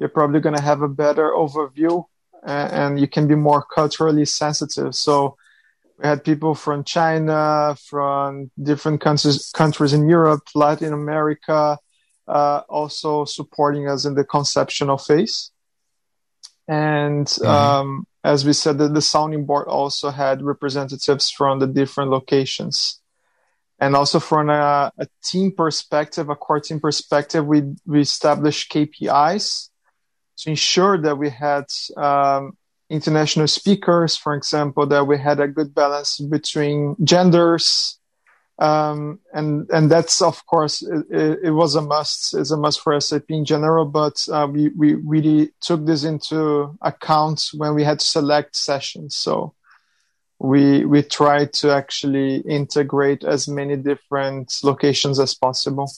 you're 0.00 0.08
probably 0.08 0.40
going 0.40 0.56
to 0.56 0.62
have 0.70 0.82
a 0.82 0.88
better 0.88 1.30
overview 1.30 2.04
and, 2.44 2.72
and 2.72 3.00
you 3.00 3.06
can 3.06 3.28
be 3.28 3.36
more 3.36 3.62
culturally 3.62 4.24
sensitive. 4.24 4.96
So 4.96 5.36
we 5.98 6.06
had 6.06 6.24
people 6.24 6.54
from 6.54 6.84
China, 6.84 7.76
from 7.84 8.50
different 8.62 9.00
countries, 9.00 9.50
countries 9.52 9.92
in 9.92 10.08
Europe, 10.08 10.42
Latin 10.54 10.92
America, 10.92 11.78
uh, 12.28 12.62
also 12.68 13.24
supporting 13.24 13.88
us 13.88 14.04
in 14.04 14.14
the 14.14 14.24
conceptual 14.24 14.96
phase. 14.96 15.50
And 16.68 17.26
mm-hmm. 17.26 17.46
um, 17.46 18.06
as 18.22 18.44
we 18.44 18.52
said, 18.52 18.78
the, 18.78 18.88
the 18.88 19.02
sounding 19.02 19.44
board 19.44 19.66
also 19.66 20.10
had 20.10 20.42
representatives 20.42 21.30
from 21.30 21.58
the 21.58 21.66
different 21.66 22.10
locations. 22.10 23.00
And 23.80 23.96
also 23.96 24.20
from 24.20 24.50
a, 24.50 24.92
a 24.98 25.06
team 25.24 25.52
perspective, 25.52 26.28
a 26.28 26.36
core 26.36 26.60
team 26.60 26.78
perspective, 26.78 27.46
we, 27.46 27.62
we 27.86 28.00
established 28.00 28.70
KPIs 28.70 29.70
to 30.38 30.50
ensure 30.50 30.98
that 30.98 31.16
we 31.16 31.30
had 31.30 31.64
um, 31.96 32.56
international 32.90 33.46
speakers, 33.46 34.16
for 34.16 34.34
example, 34.34 34.86
that 34.86 35.06
we 35.06 35.18
had 35.18 35.40
a 35.40 35.48
good 35.48 35.74
balance 35.74 36.18
between 36.18 36.96
genders, 37.04 37.98
um, 38.58 39.20
and 39.32 39.68
and 39.70 39.90
that's 39.90 40.20
of 40.20 40.44
course 40.46 40.82
it, 40.82 41.38
it, 41.44 41.50
was 41.50 41.76
a 41.76 41.82
must. 41.82 42.34
It's 42.34 42.50
a 42.50 42.56
must 42.56 42.80
for 42.80 42.98
SAP 43.00 43.30
in 43.30 43.44
general, 43.44 43.84
but 43.84 44.26
uh, 44.32 44.48
we 44.50 44.68
we 44.70 44.94
really 44.94 45.50
took 45.60 45.86
this 45.86 46.02
into 46.02 46.76
account 46.82 47.50
when 47.54 47.74
we 47.74 47.84
had 47.84 48.00
to 48.00 48.04
select 48.04 48.56
sessions. 48.56 49.14
So 49.14 49.54
we 50.40 50.84
we 50.84 51.02
tried 51.02 51.52
to 51.54 51.70
actually 51.70 52.38
integrate 52.38 53.22
as 53.22 53.46
many 53.46 53.76
different 53.76 54.52
locations 54.64 55.20
as 55.20 55.34
possible. 55.34 55.90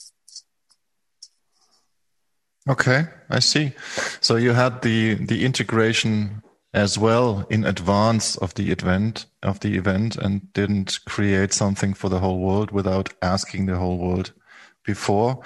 Okay, 2.69 3.05
I 3.27 3.39
see. 3.39 3.71
So 4.19 4.35
you 4.35 4.51
had 4.51 4.83
the 4.83 5.15
the 5.15 5.43
integration 5.45 6.43
as 6.73 6.97
well 6.97 7.45
in 7.49 7.65
advance 7.65 8.37
of 8.37 8.53
the 8.53 8.71
event 8.71 9.25
of 9.43 9.59
the 9.59 9.75
event 9.75 10.15
and 10.15 10.51
didn't 10.53 10.99
create 11.05 11.53
something 11.53 11.93
for 11.93 12.09
the 12.09 12.19
whole 12.19 12.39
world 12.39 12.71
without 12.71 13.13
asking 13.21 13.65
the 13.65 13.77
whole 13.77 13.97
world 13.97 14.31
before. 14.85 15.41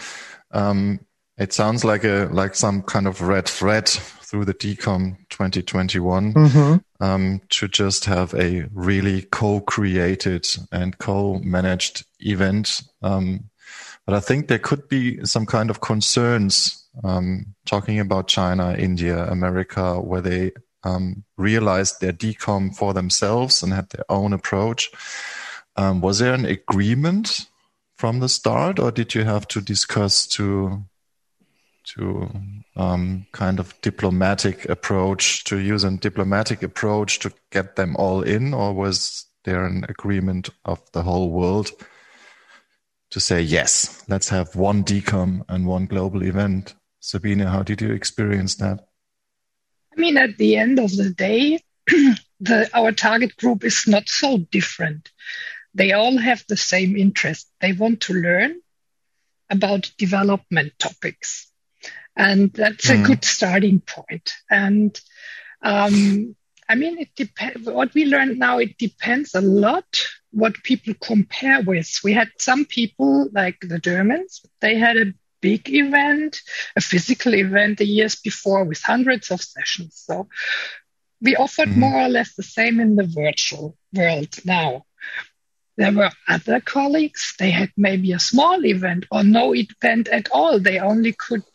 Um, 0.51 0.99
it 1.37 1.51
sounds 1.51 1.83
like 1.83 2.03
a 2.03 2.29
like 2.31 2.55
some 2.55 2.81
kind 2.83 3.07
of 3.07 3.21
red 3.21 3.47
thread 3.47 3.89
through 3.89 4.45
the 4.45 4.53
DKOM 4.53 5.17
2021 5.29 6.33
mm-hmm. 6.33 7.03
um, 7.03 7.41
to 7.49 7.67
just 7.67 8.05
have 8.05 8.33
a 8.35 8.67
really 8.73 9.23
co-created 9.23 10.47
and 10.71 10.97
co-managed 10.97 12.05
event. 12.19 12.83
Um, 13.01 13.49
but 14.05 14.15
I 14.15 14.19
think 14.19 14.47
there 14.47 14.59
could 14.59 14.87
be 14.87 15.25
some 15.25 15.45
kind 15.45 15.69
of 15.69 15.81
concerns 15.81 16.85
um, 17.03 17.47
talking 17.65 17.99
about 17.99 18.27
China, 18.27 18.75
India, 18.77 19.25
America, 19.25 19.99
where 19.99 20.21
they 20.21 20.51
um, 20.85 21.25
realized 21.35 21.99
their 21.99 22.13
DKOM 22.13 22.75
for 22.75 22.93
themselves 22.93 23.61
and 23.61 23.73
had 23.73 23.89
their 23.89 24.05
own 24.09 24.31
approach. 24.31 24.91
Um, 25.75 25.99
was 25.99 26.19
there 26.19 26.33
an 26.33 26.45
agreement 26.45 27.47
from 27.97 28.19
the 28.19 28.29
start, 28.29 28.79
or 28.79 28.91
did 28.91 29.15
you 29.15 29.23
have 29.23 29.47
to 29.49 29.61
discuss 29.61 30.27
to 30.27 30.85
to 31.95 32.27
um, 32.75 33.27
kind 33.31 33.59
of 33.59 33.79
diplomatic 33.81 34.67
approach 34.69 35.43
to 35.43 35.59
use 35.59 35.83
a 35.83 35.91
diplomatic 35.91 36.63
approach 36.63 37.19
to 37.19 37.31
get 37.51 37.75
them 37.75 37.95
all 37.97 38.23
in, 38.23 38.53
or 38.53 38.73
was 38.73 39.25
there 39.43 39.65
an 39.65 39.85
agreement 39.87 40.49
of 40.65 40.81
the 40.93 41.03
whole 41.03 41.29
world 41.29 41.69
to 43.11 43.19
say 43.19 43.39
yes, 43.39 44.03
let's 44.07 44.29
have 44.29 44.55
one 44.55 44.83
DKOM 44.83 45.45
and 45.47 45.67
one 45.67 45.85
global 45.85 46.23
event? 46.23 46.73
Sabine, 46.99 47.39
how 47.39 47.61
did 47.61 47.81
you 47.81 47.91
experience 47.91 48.55
that? 48.55 48.87
I 49.95 50.01
mean, 50.01 50.17
at 50.17 50.37
the 50.37 50.57
end 50.57 50.79
of 50.79 50.95
the 50.95 51.09
day, 51.11 51.61
the, 52.39 52.69
our 52.73 52.91
target 52.91 53.37
group 53.37 53.63
is 53.63 53.85
not 53.87 54.09
so 54.09 54.37
different. 54.37 55.11
They 55.73 55.93
all 55.93 56.17
have 56.17 56.43
the 56.47 56.57
same 56.57 56.95
interest. 56.95 57.49
They 57.61 57.73
want 57.73 58.01
to 58.01 58.13
learn 58.13 58.59
about 59.49 59.91
development 59.97 60.73
topics. 60.79 61.51
And 62.15 62.51
that's 62.53 62.87
mm. 62.87 63.03
a 63.03 63.07
good 63.07 63.25
starting 63.25 63.81
point. 63.81 64.33
And 64.49 64.99
um, 65.61 66.35
I 66.67 66.75
mean, 66.75 66.97
it 66.99 67.09
depends. 67.15 67.67
What 67.69 67.93
we 67.93 68.05
learned 68.05 68.39
now, 68.39 68.59
it 68.59 68.77
depends 68.77 69.35
a 69.35 69.41
lot 69.41 69.85
what 70.31 70.63
people 70.63 70.93
compare 71.01 71.61
with. 71.61 71.99
We 72.03 72.13
had 72.13 72.29
some 72.39 72.65
people 72.65 73.29
like 73.31 73.57
the 73.61 73.79
Germans, 73.79 74.45
they 74.59 74.75
had 74.77 74.97
a 74.97 75.13
big 75.45 75.69
event, 75.69 76.41
a 76.75 76.81
physical 76.81 77.35
event 77.35 77.77
the 77.77 77.85
years 77.85 78.15
before 78.15 78.63
with 78.63 78.81
hundreds 78.81 79.29
of 79.29 79.39
sessions. 79.41 79.93
So 80.07 80.27
we 81.21 81.35
offered 81.35 81.69
mm-hmm. 81.69 81.81
more 81.81 82.01
or 82.05 82.09
less 82.09 82.33
the 82.33 82.49
same 82.57 82.79
in 82.79 82.95
the 82.95 83.09
virtual 83.23 83.77
world 83.93 84.33
now. 84.43 84.85
There 85.77 85.91
were 85.91 86.09
other 86.27 86.59
colleagues, 86.61 87.35
they 87.37 87.51
had 87.51 87.71
maybe 87.77 88.13
a 88.13 88.27
small 88.31 88.65
event 88.65 89.05
or 89.11 89.23
no 89.23 89.53
event 89.53 90.07
at 90.07 90.29
all. 90.31 90.59
They 90.59 90.79
only 90.79 91.13
could 91.13 91.51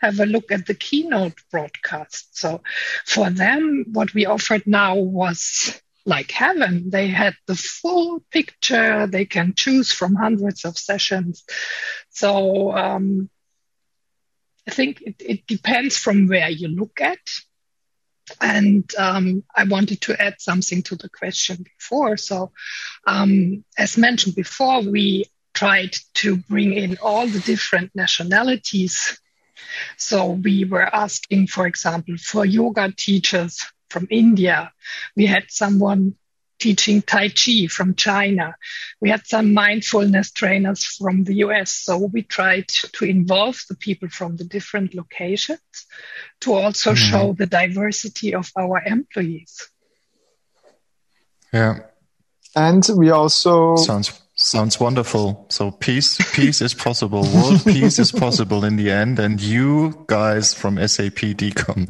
have 0.00 0.18
a 0.18 0.26
look 0.26 0.50
at 0.50 0.66
the 0.66 0.74
keynote 0.74 1.38
broadcast. 1.52 2.36
So 2.36 2.62
for 3.06 3.30
them, 3.30 3.84
what 3.92 4.14
we 4.14 4.26
offered 4.26 4.66
now 4.66 4.96
was 4.96 5.80
like 6.04 6.30
heaven. 6.30 6.90
They 6.90 7.08
had 7.08 7.34
the 7.46 7.54
full 7.54 8.20
picture. 8.30 9.06
They 9.06 9.24
can 9.24 9.54
choose 9.54 9.92
from 9.92 10.14
hundreds 10.14 10.64
of 10.64 10.76
sessions. 10.76 11.44
So 12.10 12.72
um, 12.76 13.30
I 14.66 14.70
think 14.70 15.02
it, 15.02 15.16
it, 15.20 15.46
depends 15.46 15.96
from 15.96 16.28
where 16.28 16.50
you 16.50 16.68
look 16.68 17.00
at. 17.00 17.18
And 18.40 18.90
um, 18.96 19.44
I 19.54 19.64
wanted 19.64 20.00
to 20.02 20.20
add 20.20 20.36
something 20.38 20.82
to 20.84 20.96
the 20.96 21.08
question 21.08 21.64
before. 21.78 22.16
So, 22.16 22.52
um, 23.06 23.64
as 23.76 23.98
mentioned 23.98 24.36
before, 24.36 24.80
we 24.80 25.26
tried 25.54 25.96
to 26.14 26.36
bring 26.36 26.72
in 26.72 26.98
all 27.02 27.26
the 27.26 27.40
different 27.40 27.90
nationalities. 27.94 29.20
So 29.98 30.30
we 30.30 30.64
were 30.64 30.94
asking, 30.94 31.48
for 31.48 31.66
example, 31.66 32.16
for 32.16 32.44
yoga 32.44 32.92
teachers 32.96 33.66
from 33.92 34.08
India. 34.10 34.72
We 35.14 35.26
had 35.26 35.44
someone 35.50 36.16
teaching 36.62 37.02
Tai 37.02 37.28
Chi 37.30 37.66
from 37.66 37.94
China. 37.96 38.54
We 39.00 39.10
had 39.10 39.26
some 39.26 39.52
mindfulness 39.52 40.30
trainers 40.30 40.84
from 40.84 41.24
the 41.24 41.34
US. 41.46 41.74
So 41.74 41.98
we 41.98 42.22
tried 42.22 42.68
to 42.68 43.04
involve 43.04 43.60
the 43.68 43.74
people 43.74 44.08
from 44.08 44.36
the 44.36 44.44
different 44.44 44.94
locations 44.94 45.86
to 46.40 46.54
also 46.54 46.92
mm-hmm. 46.92 47.10
show 47.10 47.32
the 47.32 47.46
diversity 47.46 48.34
of 48.34 48.50
our 48.56 48.80
employees. 48.86 49.68
Yeah. 51.52 51.80
And 52.54 52.86
we 52.96 53.10
also 53.10 53.76
sounds 53.76 54.20
sounds 54.34 54.78
wonderful. 54.78 55.46
So 55.48 55.70
peace 55.70 56.18
peace 56.32 56.60
is 56.62 56.74
possible. 56.74 57.22
World 57.22 57.64
peace 57.64 57.98
is 57.98 58.12
possible 58.12 58.64
in 58.64 58.76
the 58.76 58.90
end. 58.90 59.18
And 59.18 59.40
you 59.40 60.04
guys 60.06 60.54
from 60.54 60.76
SAP 60.76 61.36
DKOM, 61.40 61.88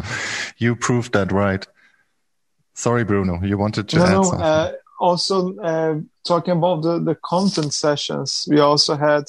you 0.56 0.76
proved 0.76 1.12
that 1.12 1.30
right. 1.30 1.66
Sorry, 2.74 3.04
Bruno, 3.04 3.40
you 3.42 3.58
wanted 3.58 3.88
to 3.90 3.96
no, 3.96 4.04
add 4.04 4.12
no, 4.12 4.22
something. 4.22 4.42
Uh, 4.42 4.72
also, 4.98 5.56
uh, 5.58 6.00
talking 6.24 6.56
about 6.56 6.82
the, 6.82 6.98
the 7.00 7.16
content 7.16 7.74
sessions, 7.74 8.46
we 8.48 8.60
also 8.60 8.96
had 8.96 9.24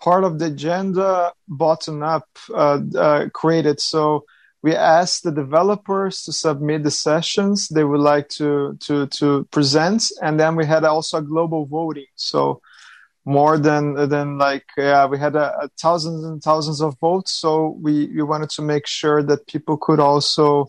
part 0.00 0.24
of 0.24 0.38
the 0.38 0.46
agenda 0.46 1.32
bottom 1.48 2.02
up 2.02 2.28
uh, 2.54 2.80
uh, 2.96 3.28
created. 3.32 3.80
So 3.80 4.24
we 4.62 4.74
asked 4.74 5.22
the 5.22 5.32
developers 5.32 6.22
to 6.24 6.32
submit 6.32 6.82
the 6.82 6.90
sessions 6.90 7.68
they 7.68 7.84
would 7.84 8.00
like 8.00 8.28
to 8.30 8.76
to 8.80 9.06
to 9.18 9.44
present, 9.50 10.04
and 10.22 10.40
then 10.40 10.56
we 10.56 10.66
had 10.66 10.84
also 10.84 11.18
a 11.18 11.22
global 11.22 11.66
voting. 11.66 12.06
So 12.16 12.60
more 13.24 13.58
than 13.58 14.08
than 14.08 14.38
like 14.38 14.66
yeah, 14.76 15.06
we 15.06 15.18
had 15.18 15.36
a, 15.36 15.56
a 15.64 15.68
thousands 15.80 16.24
and 16.24 16.42
thousands 16.42 16.80
of 16.80 16.98
votes. 17.00 17.32
So 17.32 17.76
we 17.80 18.06
we 18.08 18.22
wanted 18.22 18.50
to 18.50 18.62
make 18.62 18.86
sure 18.86 19.22
that 19.22 19.46
people 19.46 19.76
could 19.76 20.00
also 20.00 20.66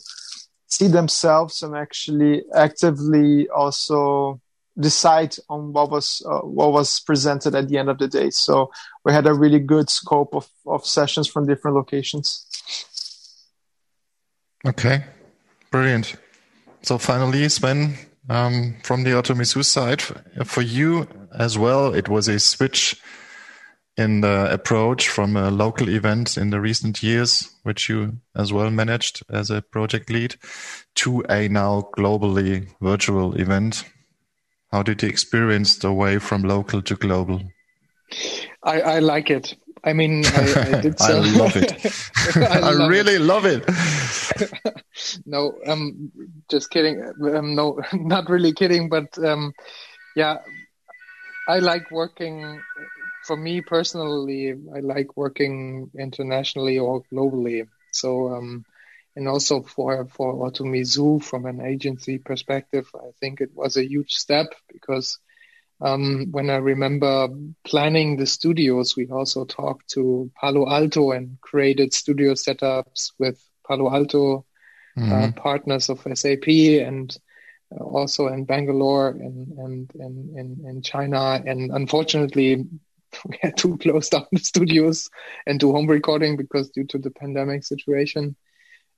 see 0.67 0.87
themselves 0.87 1.63
and 1.63 1.75
actually 1.75 2.43
actively 2.53 3.47
also 3.49 4.39
decide 4.79 5.35
on 5.49 5.73
what 5.73 5.89
was 5.89 6.21
uh, 6.29 6.39
what 6.39 6.71
was 6.71 6.99
presented 6.99 7.55
at 7.55 7.67
the 7.67 7.77
end 7.77 7.89
of 7.89 7.97
the 7.97 8.07
day. 8.07 8.29
So 8.29 8.71
we 9.03 9.11
had 9.11 9.25
a 9.25 9.33
really 9.33 9.59
good 9.59 9.89
scope 9.89 10.35
of, 10.35 10.47
of 10.65 10.85
sessions 10.85 11.27
from 11.27 11.47
different 11.47 11.75
locations. 11.75 12.45
Okay, 14.65 15.03
brilliant. 15.71 16.15
So 16.81 16.97
finally, 16.97 17.47
Sven, 17.49 17.95
um, 18.29 18.77
from 18.83 19.03
the 19.03 19.11
ottomisu 19.11 19.63
side, 19.63 20.01
for 20.45 20.61
you 20.61 21.07
as 21.37 21.57
well, 21.57 21.93
it 21.93 22.09
was 22.09 22.27
a 22.27 22.39
switch 22.39 23.01
in 23.97 24.21
the 24.21 24.51
approach 24.51 25.09
from 25.09 25.35
a 25.35 25.49
local 25.49 25.89
event 25.89 26.37
in 26.37 26.51
the 26.51 26.61
recent 26.61 27.01
years, 27.01 27.49
which 27.63 27.89
you 27.89 28.17
as 28.35 28.53
well 28.53 28.69
managed 28.69 29.23
as 29.29 29.49
a 29.49 29.61
project 29.61 30.09
lead, 30.09 30.35
to 30.95 31.23
a 31.29 31.47
now 31.47 31.89
globally 31.97 32.67
virtual 32.79 33.33
event. 33.35 33.83
How 34.71 34.83
did 34.83 35.01
you 35.01 35.09
experience 35.09 35.77
the 35.77 35.91
way 35.91 36.19
from 36.19 36.43
local 36.43 36.81
to 36.83 36.95
global? 36.95 37.41
I, 38.63 38.81
I 38.81 38.99
like 38.99 39.31
it. 39.31 39.55
I 39.83 39.93
mean, 39.93 40.25
I, 40.25 40.75
I 40.77 40.81
did 40.81 40.99
so. 40.99 41.21
I 41.23 41.37
love 41.37 41.55
it. 41.55 41.73
I, 42.35 42.59
I 42.59 42.71
love 42.71 42.89
really 42.89 43.15
it. 43.15 43.21
love 43.21 43.45
it. 43.45 43.65
no, 45.25 45.53
um, 45.65 46.11
just 46.49 46.69
kidding. 46.69 47.01
Um, 47.33 47.55
no, 47.55 47.79
not 47.93 48.29
really 48.29 48.53
kidding, 48.53 48.89
but 48.89 49.17
um, 49.23 49.53
yeah, 50.15 50.37
I 51.47 51.59
like 51.59 51.89
working 51.89 52.61
for 53.27 53.35
me 53.35 53.61
personally, 53.61 54.53
I 54.73 54.79
like 54.79 55.17
working 55.17 55.91
internationally 55.99 56.79
or 56.79 57.03
globally. 57.11 57.67
So, 57.91 58.33
um, 58.33 58.65
and 59.15 59.27
also 59.27 59.63
for 59.63 60.05
for 60.05 60.49
ottomisu 60.49 61.21
from 61.21 61.45
an 61.45 61.61
agency 61.61 62.19
perspective, 62.19 62.89
I 62.95 63.11
think 63.19 63.41
it 63.41 63.51
was 63.53 63.75
a 63.75 63.85
huge 63.85 64.13
step 64.13 64.47
because 64.71 65.19
um, 65.81 66.27
when 66.31 66.49
I 66.49 66.57
remember 66.57 67.27
planning 67.65 68.15
the 68.15 68.25
studios, 68.25 68.95
we 68.95 69.07
also 69.07 69.45
talked 69.45 69.89
to 69.89 70.31
Palo 70.39 70.69
Alto 70.69 71.11
and 71.11 71.37
created 71.41 71.93
studio 71.93 72.33
setups 72.33 73.11
with 73.19 73.37
Palo 73.67 73.93
Alto 73.93 74.45
uh, 74.97 75.01
mm-hmm. 75.01 75.11
uh, 75.11 75.31
partners 75.33 75.89
of 75.89 76.07
SAP 76.13 76.47
and 76.47 77.15
uh, 77.71 77.83
also 77.83 78.27
in 78.27 78.45
Bangalore 78.45 79.09
and 79.09 79.51
and 79.57 79.91
in, 79.95 80.65
in 80.69 80.81
China. 80.81 81.41
And 81.45 81.71
unfortunately, 81.71 82.65
we 83.25 83.37
had 83.41 83.57
to 83.57 83.77
close 83.77 84.09
down 84.09 84.25
the 84.31 84.39
studios 84.39 85.09
and 85.45 85.59
do 85.59 85.71
home 85.71 85.87
recording 85.87 86.37
because 86.37 86.69
due 86.69 86.85
to 86.85 86.97
the 86.97 87.11
pandemic 87.11 87.63
situation. 87.63 88.35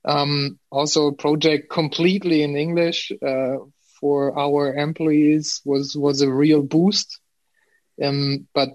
Um, 0.04 0.58
also, 0.70 1.08
a 1.08 1.14
project 1.14 1.70
completely 1.70 2.42
in 2.42 2.56
English 2.56 3.12
uh, 3.26 3.56
for 4.00 4.38
our 4.38 4.74
employees 4.74 5.60
was 5.64 5.96
was 5.96 6.22
a 6.22 6.32
real 6.32 6.62
boost. 6.62 7.20
Um, 8.02 8.48
but 8.54 8.70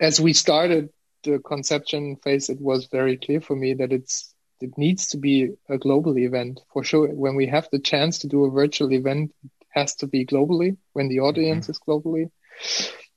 as 0.00 0.20
we 0.20 0.32
started 0.32 0.90
the 1.24 1.40
conception 1.40 2.16
phase, 2.16 2.48
it 2.48 2.60
was 2.60 2.86
very 2.86 3.16
clear 3.16 3.40
for 3.40 3.56
me 3.56 3.74
that 3.74 3.92
it's 3.92 4.32
it 4.60 4.78
needs 4.78 5.08
to 5.08 5.16
be 5.16 5.50
a 5.68 5.78
global 5.78 6.16
event 6.16 6.60
for 6.72 6.84
sure. 6.84 7.08
When 7.08 7.34
we 7.34 7.46
have 7.46 7.68
the 7.72 7.80
chance 7.80 8.20
to 8.20 8.28
do 8.28 8.44
a 8.44 8.50
virtual 8.50 8.92
event, 8.92 9.32
it 9.44 9.50
has 9.70 9.96
to 9.96 10.06
be 10.06 10.24
globally 10.24 10.76
when 10.92 11.08
the 11.08 11.20
audience 11.20 11.64
mm-hmm. 11.64 11.72
is 11.72 11.80
globally. 11.80 12.30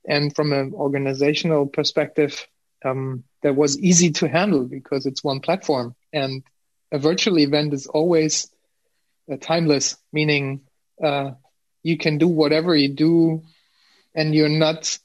And 0.07 0.35
from 0.35 0.53
an 0.53 0.73
organizational 0.73 1.67
perspective, 1.67 2.47
um, 2.83 3.23
that 3.41 3.55
was 3.55 3.79
easy 3.79 4.11
to 4.11 4.27
handle 4.27 4.65
because 4.65 5.05
it's 5.05 5.23
one 5.23 5.39
platform. 5.39 5.95
And 6.13 6.43
a 6.91 6.99
virtual 6.99 7.39
event 7.39 7.73
is 7.73 7.87
always 7.87 8.49
uh, 9.31 9.37
timeless, 9.39 9.97
meaning 10.13 10.61
uh, 11.03 11.31
you 11.83 11.97
can 11.97 12.17
do 12.17 12.27
whatever 12.27 12.75
you 12.75 12.89
do, 12.89 13.43
and 14.13 14.33
you're 14.33 14.49
not 14.49 14.97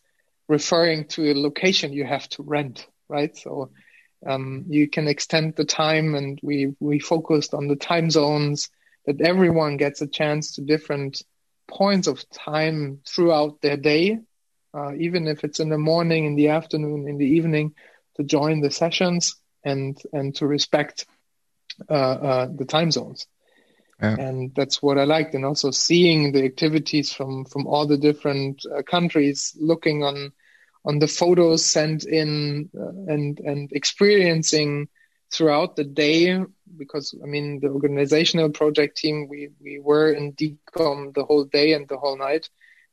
referring 0.48 1.04
to 1.06 1.30
a 1.30 1.34
location 1.34 1.92
you 1.92 2.04
have 2.04 2.28
to 2.30 2.42
rent, 2.42 2.86
right? 3.08 3.36
So 3.36 3.70
um, 4.26 4.64
you 4.68 4.88
can 4.88 5.08
extend 5.08 5.56
the 5.56 5.64
time, 5.64 6.14
and 6.14 6.38
we 6.42 6.74
we 6.80 6.98
focused 6.98 7.54
on 7.54 7.68
the 7.68 7.76
time 7.76 8.10
zones 8.10 8.68
that 9.06 9.20
everyone 9.20 9.76
gets 9.78 10.02
a 10.02 10.06
chance 10.06 10.52
to 10.52 10.62
different 10.62 11.22
points 11.68 12.08
of 12.08 12.28
time 12.30 13.00
throughout 13.06 13.60
their 13.62 13.76
day, 13.76 14.18
uh, 14.74 14.92
even 14.96 15.26
if 15.26 15.44
it's 15.44 15.60
in 15.60 15.68
the 15.68 15.78
morning, 15.78 16.24
in 16.26 16.34
the 16.36 16.48
afternoon, 16.48 17.08
in 17.08 17.18
the 17.18 17.26
evening, 17.26 17.74
to 18.16 18.22
join 18.22 18.60
the 18.60 18.70
sessions 18.70 19.36
and 19.64 20.00
and 20.12 20.34
to 20.36 20.46
respect 20.46 21.06
uh, 21.88 21.92
uh, 21.92 22.48
the 22.54 22.64
time 22.64 22.90
zones. 22.90 23.26
Yeah. 24.00 24.16
And 24.18 24.54
that's 24.54 24.82
what 24.82 24.98
I 24.98 25.04
liked, 25.04 25.34
and 25.34 25.44
also 25.44 25.70
seeing 25.70 26.32
the 26.32 26.44
activities 26.44 27.12
from 27.12 27.44
from 27.44 27.66
all 27.66 27.86
the 27.86 27.98
different 27.98 28.62
uh, 28.64 28.82
countries, 28.82 29.54
looking 29.60 30.02
on 30.02 30.32
on 30.84 30.98
the 30.98 31.08
photos 31.08 31.64
sent 31.64 32.04
in 32.04 32.70
uh, 32.78 33.12
and 33.12 33.38
and 33.40 33.72
experiencing 33.72 34.88
throughout 35.30 35.76
the 35.76 35.84
day 35.84 36.42
because 36.76 37.14
I 37.22 37.26
mean 37.26 37.60
the 37.60 37.68
organizational 37.68 38.50
project 38.50 38.96
team 38.96 39.28
we 39.28 39.50
we 39.60 39.78
were 39.78 40.12
in 40.12 40.32
DKOM 40.32 41.14
the 41.14 41.24
whole 41.24 41.44
day 41.44 41.74
and 41.74 41.86
the 41.88 41.98
whole 41.98 42.16
night 42.16 42.48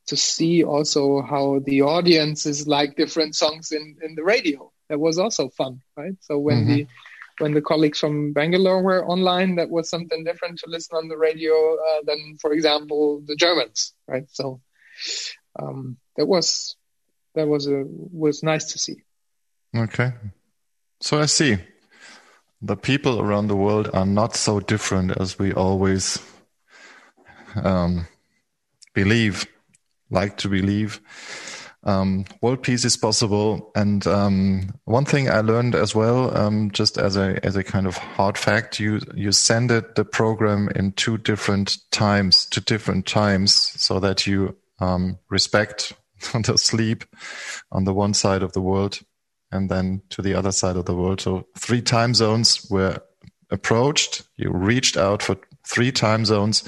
to 0.08 0.16
see 0.16 0.64
also 0.64 1.22
how 1.22 1.60
the 1.64 1.82
audiences 1.82 2.66
like 2.66 2.96
different 2.96 3.34
songs 3.34 3.72
in 3.72 3.96
in 4.02 4.14
the 4.14 4.24
radio. 4.24 4.72
That 4.88 4.98
was 4.98 5.18
also 5.18 5.48
fun 5.50 5.82
right? 5.96 6.16
So 6.20 6.38
when 6.38 6.58
mm-hmm. 6.58 6.74
the 6.74 6.86
when 7.38 7.54
the 7.54 7.62
colleagues 7.62 8.00
from 8.00 8.32
Bangalore 8.32 8.82
were 8.82 9.06
online 9.06 9.56
that 9.56 9.70
was 9.70 9.88
something 9.88 10.24
different 10.24 10.58
to 10.58 10.66
listen 10.68 10.96
on 10.96 11.08
the 11.08 11.16
radio 11.16 11.54
uh, 11.74 12.00
than 12.04 12.36
for 12.40 12.52
example 12.52 13.22
the 13.26 13.36
Germans 13.36 13.94
right? 14.06 14.26
So 14.32 14.60
um, 15.58 15.98
that 16.16 16.26
was 16.26 16.76
that 17.34 17.46
was 17.46 17.66
a 17.66 17.84
was 17.86 18.42
nice 18.42 18.72
to 18.72 18.78
see. 18.78 18.96
Okay, 19.76 20.12
so 21.00 21.20
I 21.20 21.26
see. 21.26 21.58
The 22.60 22.76
people 22.76 23.20
around 23.20 23.46
the 23.46 23.56
world 23.56 23.88
are 23.92 24.06
not 24.06 24.34
so 24.34 24.58
different 24.58 25.12
as 25.20 25.38
we 25.38 25.52
always 25.52 26.18
um, 27.54 28.08
believe, 28.94 29.46
like 30.10 30.36
to 30.38 30.48
believe. 30.48 31.00
Um, 31.84 32.24
world 32.42 32.62
peace 32.62 32.84
is 32.84 32.96
possible, 32.96 33.70
and 33.74 34.06
um, 34.06 34.74
one 34.84 35.04
thing 35.04 35.30
I 35.30 35.40
learned 35.40 35.74
as 35.74 35.94
well, 35.94 36.36
um, 36.36 36.70
just 36.72 36.98
as 36.98 37.16
a 37.16 37.38
as 37.44 37.56
a 37.56 37.62
kind 37.62 37.86
of 37.86 37.96
hard 37.96 38.36
fact, 38.36 38.80
you 38.80 39.00
you 39.14 39.30
send 39.32 39.70
it 39.70 39.94
the 39.94 40.04
program 40.04 40.68
in 40.74 40.92
two 40.92 41.18
different 41.18 41.78
times, 41.92 42.46
two 42.46 42.60
different 42.62 43.06
times, 43.06 43.54
so 43.54 44.00
that 44.00 44.26
you 44.26 44.56
um, 44.80 45.18
respect 45.30 45.92
the 46.32 46.58
sleep 46.58 47.04
on 47.70 47.84
the 47.84 47.94
one 47.94 48.12
side 48.12 48.42
of 48.42 48.52
the 48.52 48.60
world 48.60 49.00
and 49.50 49.70
then 49.70 50.02
to 50.10 50.22
the 50.22 50.34
other 50.34 50.52
side 50.52 50.76
of 50.76 50.84
the 50.84 50.94
world. 50.94 51.20
So 51.20 51.46
three 51.56 51.82
time 51.82 52.14
zones 52.14 52.68
were 52.70 53.00
approached. 53.50 54.22
You 54.36 54.50
reached 54.50 54.96
out 54.96 55.22
for 55.22 55.36
three 55.68 55.92
time 55.92 56.24
zones 56.24 56.64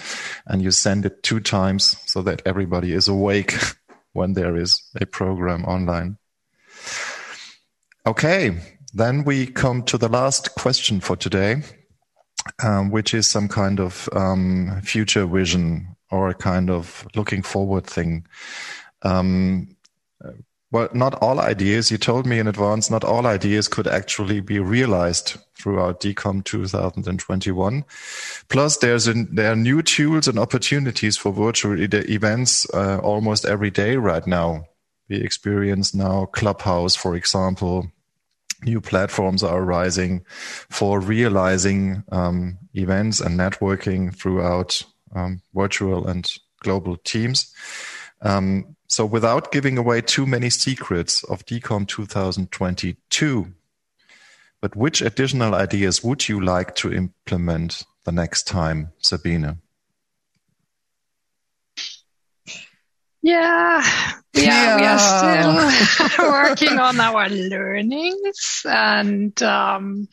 and 0.46 0.62
you 0.62 0.70
send 0.70 1.06
it 1.06 1.22
two 1.22 1.40
times 1.40 1.96
so 2.06 2.22
that 2.22 2.42
everybody 2.44 2.92
is 2.92 3.08
awake 3.08 3.54
when 4.12 4.34
there 4.34 4.56
is 4.56 4.80
a 5.00 5.06
program 5.06 5.64
online. 5.64 6.18
Okay. 8.06 8.58
Then 8.92 9.24
we 9.24 9.46
come 9.46 9.82
to 9.84 9.98
the 9.98 10.08
last 10.08 10.54
question 10.56 11.00
for 11.00 11.16
today, 11.16 11.62
um, 12.62 12.90
which 12.90 13.14
is 13.14 13.28
some 13.28 13.48
kind 13.48 13.78
of 13.78 14.08
um, 14.12 14.80
future 14.82 15.26
vision 15.26 15.96
or 16.10 16.28
a 16.28 16.34
kind 16.34 16.70
of 16.70 17.06
looking 17.14 17.42
forward 17.42 17.86
thing. 17.86 18.26
Um, 19.02 19.76
well, 20.72 20.88
not 20.92 21.14
all 21.16 21.40
ideas, 21.40 21.90
you 21.90 21.98
told 21.98 22.26
me 22.26 22.38
in 22.38 22.46
advance, 22.46 22.90
not 22.90 23.02
all 23.02 23.26
ideas 23.26 23.66
could 23.66 23.88
actually 23.88 24.40
be 24.40 24.60
realized 24.60 25.36
throughout 25.56 26.00
DKOM 26.00 26.44
2021. 26.44 27.84
Plus, 28.48 28.76
there's 28.76 29.06
there 29.06 29.52
are 29.52 29.56
new 29.56 29.82
tools 29.82 30.28
and 30.28 30.38
opportunities 30.38 31.16
for 31.16 31.32
virtual 31.32 31.76
events 31.80 32.68
uh, 32.72 32.98
almost 32.98 33.44
every 33.44 33.70
day 33.70 33.96
right 33.96 34.26
now. 34.28 34.64
We 35.08 35.16
experience 35.16 35.92
now 35.92 36.26
Clubhouse, 36.26 36.94
for 36.94 37.16
example. 37.16 37.90
New 38.62 38.80
platforms 38.80 39.42
are 39.42 39.58
arising 39.58 40.22
for 40.26 41.00
realizing 41.00 42.04
um, 42.12 42.58
events 42.74 43.20
and 43.20 43.38
networking 43.40 44.14
throughout 44.14 44.82
um, 45.16 45.40
virtual 45.54 46.06
and 46.06 46.30
global 46.60 46.96
teams. 46.98 47.52
Um, 48.22 48.76
so 48.90 49.06
without 49.06 49.52
giving 49.52 49.78
away 49.78 50.00
too 50.00 50.26
many 50.26 50.50
secrets 50.50 51.22
of 51.22 51.46
DKOM 51.46 51.86
2022, 51.86 53.46
but 54.60 54.74
which 54.74 55.00
additional 55.00 55.54
ideas 55.54 56.02
would 56.02 56.28
you 56.28 56.40
like 56.40 56.74
to 56.74 56.92
implement 56.92 57.84
the 58.04 58.10
next 58.10 58.48
time, 58.48 58.90
Sabine? 58.98 59.58
Yeah, 63.22 63.80
yeah, 64.34 64.76
we 64.76 64.82
are 64.82 65.78
still 65.86 66.28
working 66.32 66.80
on 66.80 66.98
our 66.98 67.28
learnings 67.28 68.62
and 68.64 69.40
um, 69.40 70.08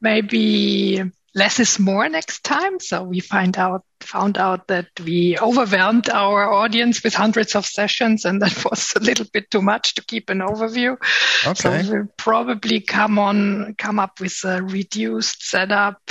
maybe 0.00 1.04
less 1.34 1.60
is 1.60 1.78
more 1.78 2.08
next 2.08 2.44
time. 2.44 2.78
So 2.80 3.02
we 3.02 3.20
find 3.20 3.56
out 3.56 3.84
found 4.00 4.36
out 4.36 4.66
that 4.66 4.88
we 5.04 5.38
overwhelmed 5.38 6.10
our 6.10 6.52
audience 6.52 7.04
with 7.04 7.14
hundreds 7.14 7.54
of 7.54 7.64
sessions, 7.64 8.24
and 8.24 8.42
that 8.42 8.64
was 8.70 8.92
a 8.96 9.00
little 9.00 9.26
bit 9.32 9.50
too 9.50 9.62
much 9.62 9.94
to 9.94 10.04
keep 10.04 10.30
an 10.30 10.40
overview. 10.40 10.96
Okay. 11.46 11.82
So 11.82 11.92
we'll 11.92 12.08
probably 12.16 12.80
come 12.80 13.18
on 13.18 13.74
come 13.78 13.98
up 13.98 14.20
with 14.20 14.38
a 14.44 14.62
reduced 14.62 15.48
setup, 15.48 16.10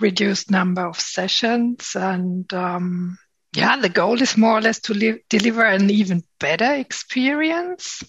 reduced 0.00 0.50
number 0.50 0.86
of 0.86 1.00
sessions, 1.00 1.96
and 1.96 2.52
um, 2.54 3.18
yeah, 3.54 3.76
the 3.76 3.88
goal 3.88 4.22
is 4.22 4.36
more 4.36 4.58
or 4.58 4.60
less 4.60 4.80
to 4.82 4.94
li- 4.94 5.22
deliver 5.28 5.64
an 5.64 5.90
even 5.90 6.22
better 6.38 6.74
experience 6.74 8.02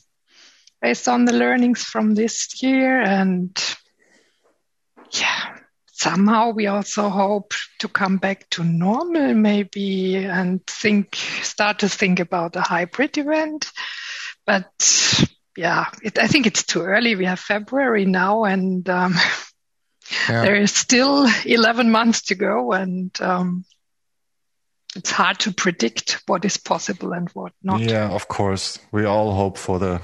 based 0.81 1.07
on 1.07 1.25
the 1.25 1.33
learnings 1.33 1.83
from 1.83 2.13
this 2.13 2.61
year 2.61 3.01
and 3.01 3.57
yeah 5.11 5.57
somehow 6.03 6.49
we 6.49 6.67
also 6.67 7.09
hope 7.09 7.53
to 7.79 7.87
come 7.87 8.17
back 8.17 8.49
to 8.49 8.63
normal 8.63 9.33
maybe 9.33 10.17
and 10.17 10.65
think 10.67 11.15
start 11.41 11.79
to 11.79 11.89
think 11.89 12.19
about 12.19 12.55
a 12.55 12.61
hybrid 12.61 13.17
event. 13.17 13.71
But 14.45 14.67
yeah 15.55 15.85
it, 16.01 16.17
i 16.17 16.27
think 16.27 16.45
it's 16.45 16.63
too 16.63 16.81
early. 16.81 17.15
We 17.15 17.25
have 17.25 17.39
february 17.39 18.05
now 18.05 18.43
and 18.43 18.87
um, 18.89 19.13
yeah. 20.29 20.41
there 20.43 20.55
is 20.55 20.73
still 20.73 21.27
11 21.45 21.91
months 21.91 22.23
to 22.23 22.35
go 22.35 22.73
and 22.73 23.11
um, 23.21 23.65
it's 24.95 25.11
hard 25.11 25.39
to 25.39 25.53
predict 25.53 26.21
what 26.27 26.45
is 26.45 26.57
possible 26.57 27.13
and 27.13 27.29
what 27.29 27.53
not. 27.63 27.81
Yeah 27.81 28.09
of 28.09 28.27
course. 28.27 28.79
We 28.91 29.05
all 29.05 29.33
hope 29.33 29.57
for 29.57 29.79
the 29.79 30.01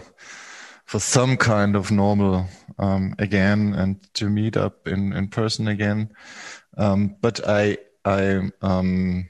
for 0.89 0.99
some 0.99 1.37
kind 1.37 1.75
of 1.75 1.91
normal 1.91 2.47
um, 2.79 3.13
again 3.19 3.75
and 3.75 4.11
to 4.15 4.27
meet 4.27 4.57
up 4.57 4.87
in, 4.87 5.13
in 5.13 5.27
person 5.27 5.67
again. 5.67 6.09
Um, 6.77 7.15
but 7.21 7.39
I 7.47 7.77
I 8.03 8.49
um, 8.63 9.29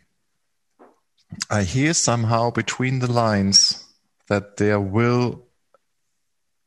I 1.50 1.64
hear 1.64 1.94
somehow 1.94 2.50
between 2.52 3.00
the 3.00 3.12
lines 3.12 3.84
that 4.30 4.56
there 4.56 4.80
will 4.80 5.44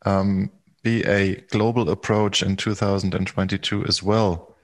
um, 0.04 0.50
be 0.82 1.02
a 1.04 1.36
global 1.36 1.88
approach 1.88 2.42
in 2.42 2.56
2022 2.56 3.86
as 3.86 4.02
well, 4.02 4.54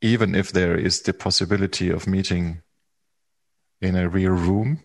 even 0.00 0.36
if 0.36 0.52
there 0.52 0.76
is 0.76 1.02
the 1.02 1.12
possibility 1.12 1.90
of 1.90 2.06
meeting 2.06 2.62
in 3.80 3.96
a 3.96 4.08
real 4.08 4.30
room? 4.30 4.78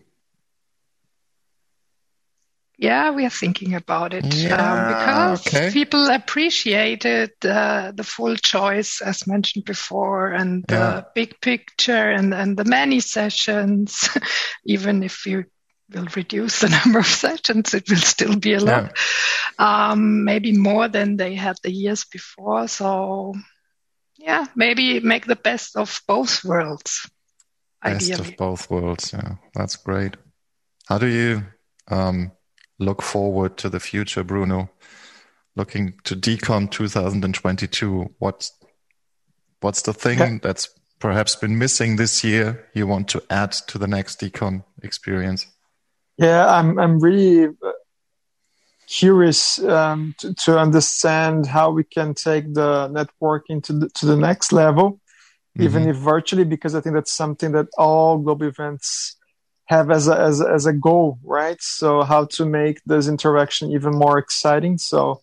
Yeah, 2.76 3.12
we 3.12 3.24
are 3.24 3.30
thinking 3.30 3.74
about 3.74 4.14
it 4.14 4.34
yeah, 4.34 4.56
um, 4.56 4.88
because 4.88 5.46
okay. 5.46 5.70
people 5.70 6.10
appreciated 6.10 7.30
uh, 7.44 7.92
the 7.92 8.02
full 8.02 8.34
choice, 8.34 9.00
as 9.00 9.28
mentioned 9.28 9.64
before, 9.64 10.32
and 10.32 10.64
yeah. 10.68 10.78
the 10.78 11.06
big 11.14 11.40
picture 11.40 12.10
and, 12.10 12.34
and 12.34 12.56
the 12.56 12.64
many 12.64 12.98
sessions. 12.98 14.08
Even 14.64 15.04
if 15.04 15.24
you 15.24 15.44
will 15.92 16.08
reduce 16.16 16.60
the 16.60 16.68
number 16.84 16.98
of 16.98 17.06
sessions, 17.06 17.74
it 17.74 17.88
will 17.88 17.96
still 17.96 18.36
be 18.36 18.54
a 18.54 18.60
lot. 18.60 18.96
Yeah. 19.58 19.90
Um, 19.90 20.24
maybe 20.24 20.56
more 20.56 20.88
than 20.88 21.16
they 21.16 21.34
had 21.34 21.56
the 21.62 21.70
years 21.70 22.04
before. 22.04 22.66
So, 22.66 23.34
yeah, 24.18 24.46
maybe 24.56 24.98
make 24.98 25.26
the 25.26 25.36
best 25.36 25.76
of 25.76 26.02
both 26.08 26.44
worlds. 26.44 27.08
Best 27.82 28.10
ideally. 28.10 28.30
of 28.30 28.36
both 28.36 28.68
worlds. 28.68 29.12
Yeah, 29.12 29.36
that's 29.54 29.76
great. 29.76 30.16
How 30.88 30.98
do 30.98 31.06
you? 31.06 31.44
Um, 31.88 32.32
look 32.84 33.02
forward 33.02 33.56
to 33.58 33.68
the 33.68 33.80
future, 33.80 34.22
Bruno? 34.22 34.70
Looking 35.56 35.94
to 36.04 36.16
DKOM 36.16 36.70
2022, 36.70 38.14
what's 38.18 38.52
what's 39.60 39.82
the 39.82 39.92
thing 39.92 40.40
that's 40.42 40.68
perhaps 40.98 41.36
been 41.36 41.58
missing 41.58 41.96
this 41.96 42.24
year 42.24 42.68
you 42.74 42.86
want 42.86 43.08
to 43.08 43.22
add 43.30 43.52
to 43.52 43.78
the 43.78 43.86
next 43.86 44.20
DKOM 44.20 44.64
experience? 44.82 45.46
Yeah, 46.16 46.46
I'm 46.46 46.78
I'm 46.78 46.98
really 46.98 47.54
curious 48.86 49.58
um, 49.60 50.14
to, 50.18 50.34
to, 50.34 50.58
understand 50.58 51.46
how 51.46 51.70
we 51.70 51.84
can 51.84 52.14
take 52.14 52.52
the 52.52 52.88
networking 52.88 53.62
to 53.62 53.72
the, 53.72 53.88
to 53.90 54.06
the 54.06 54.16
next 54.16 54.52
level, 54.52 54.92
mm-hmm. 54.92 55.62
even 55.62 55.88
if 55.88 55.96
virtually, 55.96 56.44
because 56.44 56.74
I 56.74 56.80
think 56.80 56.94
that's 56.94 57.12
something 57.12 57.52
that 57.52 57.68
all 57.78 58.18
global 58.18 58.46
events 58.46 59.16
have 59.66 59.90
as 59.90 60.08
a, 60.08 60.18
as, 60.18 60.40
as 60.40 60.66
a 60.66 60.72
goal, 60.72 61.18
right? 61.22 61.60
So 61.60 62.02
how 62.02 62.26
to 62.26 62.44
make 62.44 62.82
this 62.84 63.08
interaction 63.08 63.70
even 63.72 63.94
more 63.94 64.18
exciting. 64.18 64.78
So 64.78 65.22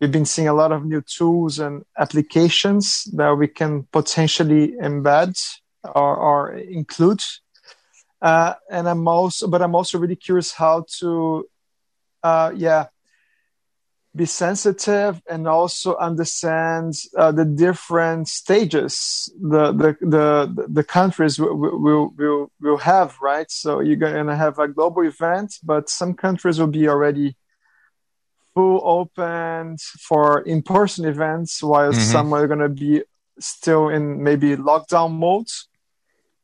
we've 0.00 0.12
been 0.12 0.26
seeing 0.26 0.48
a 0.48 0.54
lot 0.54 0.72
of 0.72 0.84
new 0.84 1.02
tools 1.02 1.58
and 1.58 1.84
applications 1.98 3.04
that 3.16 3.34
we 3.34 3.48
can 3.48 3.84
potentially 3.92 4.74
embed 4.80 5.38
or, 5.84 6.16
or 6.16 6.52
include. 6.52 7.22
Uh, 8.22 8.54
and 8.70 8.88
I'm 8.88 9.08
also, 9.08 9.48
but 9.48 9.62
I'm 9.62 9.74
also 9.74 9.98
really 9.98 10.16
curious 10.16 10.52
how 10.52 10.84
to, 10.98 11.48
uh, 12.22 12.52
yeah, 12.54 12.86
be 14.14 14.26
sensitive 14.26 15.22
and 15.28 15.46
also 15.46 15.96
understand 15.96 16.94
uh, 17.16 17.30
the 17.30 17.44
different 17.44 18.26
stages 18.26 19.32
the 19.40 19.72
the 19.72 19.96
the, 20.00 20.66
the 20.68 20.82
countries 20.82 21.38
will, 21.38 21.56
will 21.56 22.12
will 22.16 22.50
will 22.60 22.76
have 22.76 23.16
right 23.22 23.50
so 23.50 23.78
you're 23.78 23.96
going 23.96 24.26
to 24.26 24.34
have 24.34 24.58
a 24.58 24.66
global 24.66 25.02
event 25.02 25.54
but 25.62 25.88
some 25.88 26.14
countries 26.14 26.58
will 26.58 26.66
be 26.66 26.88
already 26.88 27.36
full 28.52 28.80
open 28.84 29.76
for 30.00 30.40
in-person 30.40 31.04
events 31.04 31.62
while 31.62 31.92
mm-hmm. 31.92 32.00
some 32.00 32.32
are 32.32 32.48
going 32.48 32.58
to 32.58 32.68
be 32.68 33.02
still 33.38 33.88
in 33.88 34.24
maybe 34.24 34.56
lockdown 34.56 35.12
mode 35.12 35.46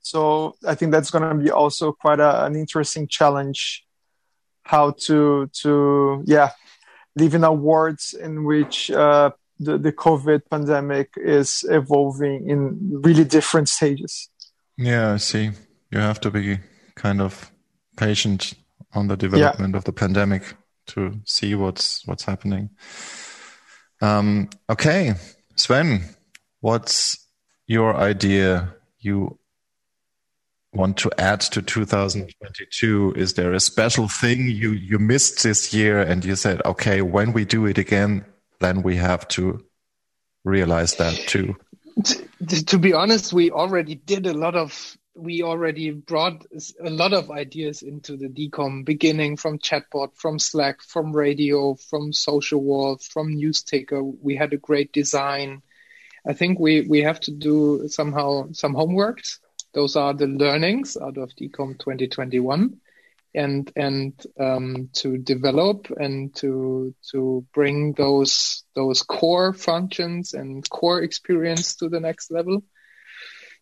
so 0.00 0.54
i 0.64 0.76
think 0.76 0.92
that's 0.92 1.10
going 1.10 1.28
to 1.28 1.42
be 1.42 1.50
also 1.50 1.90
quite 1.90 2.20
a, 2.20 2.44
an 2.44 2.54
interesting 2.54 3.08
challenge 3.08 3.84
how 4.62 4.92
to 4.92 5.50
to 5.52 6.22
yeah 6.26 6.52
living 7.16 7.44
awards 7.44 8.14
in 8.14 8.44
which 8.44 8.90
uh, 8.90 9.30
the, 9.58 9.78
the 9.78 9.92
COVID 9.92 10.42
pandemic 10.50 11.14
is 11.16 11.64
evolving 11.68 12.48
in 12.48 12.78
really 13.02 13.24
different 13.24 13.68
stages. 13.68 14.28
Yeah, 14.76 15.14
I 15.14 15.16
see. 15.16 15.50
You 15.90 15.98
have 15.98 16.20
to 16.20 16.30
be 16.30 16.58
kind 16.94 17.20
of 17.20 17.50
patient 17.96 18.54
on 18.92 19.08
the 19.08 19.16
development 19.16 19.74
yeah. 19.74 19.78
of 19.78 19.84
the 19.84 19.92
pandemic 19.92 20.54
to 20.86 21.20
see 21.24 21.54
what's 21.54 22.06
what's 22.06 22.24
happening. 22.24 22.70
Um, 24.00 24.50
okay, 24.68 25.14
Sven, 25.56 26.02
what's 26.60 27.26
your 27.66 27.96
idea? 27.96 28.74
You 28.98 29.38
want 30.76 30.98
to 30.98 31.10
add 31.18 31.40
to 31.40 31.62
2022? 31.62 33.14
Is 33.16 33.34
there 33.34 33.52
a 33.52 33.60
special 33.60 34.08
thing 34.08 34.48
you, 34.48 34.72
you 34.72 34.98
missed 34.98 35.42
this 35.42 35.72
year 35.72 36.00
and 36.00 36.24
you 36.24 36.36
said, 36.36 36.62
okay, 36.64 37.02
when 37.02 37.32
we 37.32 37.44
do 37.44 37.66
it 37.66 37.78
again, 37.78 38.24
then 38.60 38.82
we 38.82 38.96
have 38.96 39.26
to 39.28 39.64
realize 40.44 40.96
that 40.96 41.14
too? 41.26 41.56
To, 42.04 42.64
to 42.66 42.78
be 42.78 42.92
honest, 42.92 43.32
we 43.32 43.50
already 43.50 43.94
did 43.94 44.26
a 44.26 44.34
lot 44.34 44.54
of 44.54 44.96
we 45.18 45.42
already 45.42 45.92
brought 45.92 46.44
a 46.84 46.90
lot 46.90 47.14
of 47.14 47.30
ideas 47.30 47.80
into 47.80 48.18
the 48.18 48.28
DKOM, 48.28 48.84
beginning 48.84 49.38
from 49.38 49.58
chatbot, 49.58 50.14
from 50.14 50.38
Slack, 50.38 50.82
from 50.82 51.16
radio, 51.16 51.74
from 51.74 52.12
social 52.12 52.62
wall, 52.62 52.98
from 52.98 53.34
Newstaker. 53.34 54.14
We 54.20 54.36
had 54.36 54.52
a 54.52 54.58
great 54.58 54.92
design. 54.92 55.62
I 56.28 56.34
think 56.34 56.58
we, 56.58 56.82
we 56.82 57.00
have 57.00 57.18
to 57.20 57.30
do 57.30 57.88
somehow 57.88 58.52
some 58.52 58.74
homeworks 58.74 59.38
those 59.76 59.94
are 59.94 60.14
the 60.14 60.26
learnings 60.26 60.96
out 60.96 61.18
of 61.18 61.36
DKOM 61.36 61.78
2021 61.78 62.80
and 63.34 63.70
and 63.76 64.14
um, 64.40 64.88
to 64.94 65.18
develop 65.18 65.90
and 65.90 66.34
to 66.36 66.94
to 67.12 67.44
bring 67.52 67.92
those 67.92 68.64
those 68.74 69.02
core 69.02 69.52
functions 69.52 70.32
and 70.32 70.68
core 70.70 71.02
experience 71.02 71.76
to 71.76 71.90
the 71.90 72.00
next 72.00 72.30
level. 72.30 72.64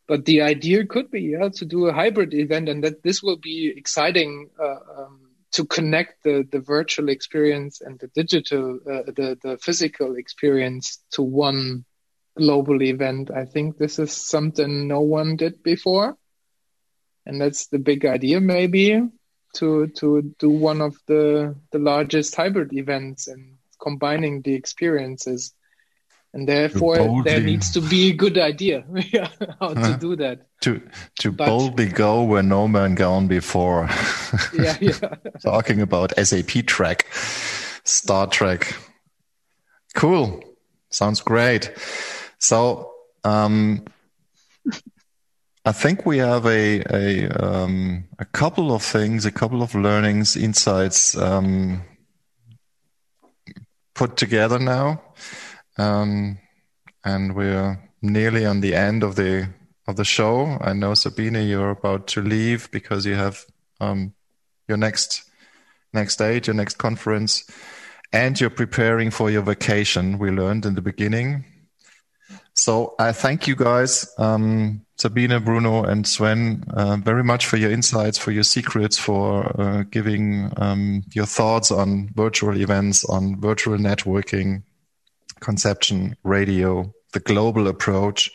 But 0.06 0.24
the 0.24 0.42
idea 0.42 0.86
could 0.86 1.10
be 1.10 1.22
yeah 1.22 1.48
to 1.48 1.64
do 1.64 1.86
a 1.86 1.92
hybrid 1.92 2.32
event 2.32 2.68
and 2.68 2.84
that 2.84 3.02
this 3.02 3.20
will 3.20 3.38
be 3.38 3.74
exciting 3.76 4.50
uh, 4.56 4.78
um, 4.96 5.30
to 5.50 5.64
connect 5.64 6.22
the 6.22 6.46
the 6.48 6.60
virtual 6.60 7.08
experience 7.08 7.80
and 7.80 7.98
the 7.98 8.06
digital 8.06 8.78
uh, 8.86 9.02
the 9.06 9.36
the 9.42 9.58
physical 9.60 10.14
experience 10.14 11.02
to 11.10 11.22
one 11.22 11.84
global 12.36 12.82
event. 12.82 13.30
I 13.30 13.44
think 13.44 13.78
this 13.78 13.98
is 13.98 14.12
something 14.12 14.88
no 14.88 15.00
one 15.00 15.36
did 15.36 15.62
before. 15.62 16.16
And 17.26 17.40
that's 17.40 17.68
the 17.68 17.78
big 17.78 18.04
idea 18.04 18.40
maybe 18.40 19.00
to 19.54 19.86
to 19.86 20.34
do 20.38 20.50
one 20.50 20.80
of 20.80 20.96
the 21.06 21.56
the 21.70 21.78
largest 21.78 22.34
hybrid 22.34 22.72
events 22.72 23.28
and 23.28 23.56
combining 23.80 24.42
the 24.42 24.54
experiences. 24.54 25.54
And 26.32 26.48
therefore 26.48 27.22
there 27.22 27.40
needs 27.40 27.70
to 27.74 27.80
be 27.80 28.10
a 28.10 28.12
good 28.12 28.38
idea 28.38 28.84
how 29.60 29.72
to 29.74 29.96
do 29.98 30.16
that. 30.16 30.48
To 30.62 30.82
to 31.20 31.30
but, 31.30 31.46
boldly 31.46 31.86
go 31.86 32.24
where 32.24 32.42
no 32.42 32.66
man 32.66 32.96
gone 32.96 33.28
before. 33.28 33.88
yeah, 34.52 34.76
yeah. 34.80 35.14
Talking 35.42 35.80
about 35.80 36.12
SAP 36.18 36.66
Trek, 36.66 37.06
Star 37.84 38.26
Trek. 38.26 38.74
Cool. 39.94 40.42
Sounds 40.90 41.20
great. 41.20 41.72
So 42.44 42.92
um, 43.24 43.86
I 45.64 45.72
think 45.72 46.04
we 46.04 46.18
have 46.18 46.44
a 46.44 46.82
a, 46.92 47.28
um, 47.42 48.04
a 48.18 48.26
couple 48.26 48.74
of 48.74 48.82
things, 48.82 49.24
a 49.24 49.32
couple 49.32 49.62
of 49.62 49.74
learnings, 49.74 50.36
insights 50.36 51.16
um, 51.16 51.82
put 53.94 54.18
together 54.18 54.58
now, 54.58 55.00
um, 55.78 56.38
and 57.02 57.34
we're 57.34 57.80
nearly 58.02 58.44
on 58.44 58.60
the 58.60 58.74
end 58.74 59.02
of 59.02 59.16
the 59.16 59.48
of 59.88 59.96
the 59.96 60.04
show. 60.04 60.58
I 60.60 60.74
know 60.74 60.92
Sabine, 60.92 61.48
you're 61.48 61.70
about 61.70 62.06
to 62.08 62.20
leave 62.20 62.70
because 62.70 63.06
you 63.06 63.14
have 63.14 63.46
um, 63.80 64.12
your 64.68 64.76
next 64.76 65.24
next 65.94 66.16
date, 66.16 66.46
your 66.46 66.56
next 66.56 66.76
conference, 66.76 67.48
and 68.12 68.38
you're 68.38 68.50
preparing 68.50 69.10
for 69.10 69.30
your 69.30 69.42
vacation. 69.42 70.18
We 70.18 70.30
learned 70.30 70.66
in 70.66 70.74
the 70.74 70.82
beginning 70.82 71.46
so 72.54 72.94
I 72.98 73.12
thank 73.12 73.46
you 73.46 73.56
guys, 73.56 74.08
um, 74.18 74.84
Sabine, 74.96 75.42
Bruno, 75.44 75.82
and 75.82 76.06
Sven, 76.06 76.64
uh, 76.70 76.96
very 76.96 77.24
much 77.24 77.46
for 77.46 77.56
your 77.56 77.70
insights, 77.70 78.16
for 78.16 78.30
your 78.30 78.44
secrets, 78.44 78.96
for 78.96 79.60
uh, 79.60 79.82
giving 79.90 80.52
um, 80.56 81.02
your 81.12 81.26
thoughts 81.26 81.70
on 81.70 82.10
virtual 82.14 82.56
events, 82.56 83.04
on 83.04 83.40
virtual 83.40 83.76
networking, 83.76 84.62
conception, 85.40 86.16
radio, 86.22 86.92
the 87.12 87.20
global 87.20 87.66
approach. 87.68 88.30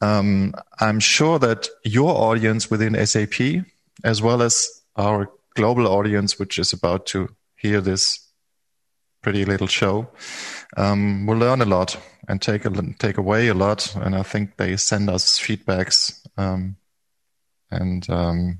Um, 0.00 0.54
I'm 0.80 1.00
sure 1.00 1.38
that 1.38 1.68
your 1.84 2.10
audience 2.10 2.70
within 2.70 3.06
SAP, 3.06 3.64
as 4.04 4.20
well 4.20 4.42
as 4.42 4.68
our 4.96 5.30
global 5.54 5.86
audience, 5.86 6.38
which 6.38 6.58
is 6.58 6.72
about 6.72 7.06
to 7.06 7.34
hear 7.56 7.80
this 7.80 8.18
pretty 9.22 9.44
little 9.44 9.68
show, 9.68 10.08
um, 10.76 11.26
will 11.26 11.36
learn 11.36 11.60
a 11.60 11.66
lot 11.66 11.96
and 12.28 12.40
take 12.40 12.64
a, 12.64 12.70
take 12.98 13.18
away 13.18 13.48
a 13.48 13.54
lot. 13.54 13.94
And 13.96 14.14
I 14.14 14.22
think 14.22 14.56
they 14.56 14.76
send 14.76 15.10
us 15.10 15.38
feedbacks, 15.38 16.26
um, 16.36 16.76
and 17.70 18.08
um, 18.10 18.58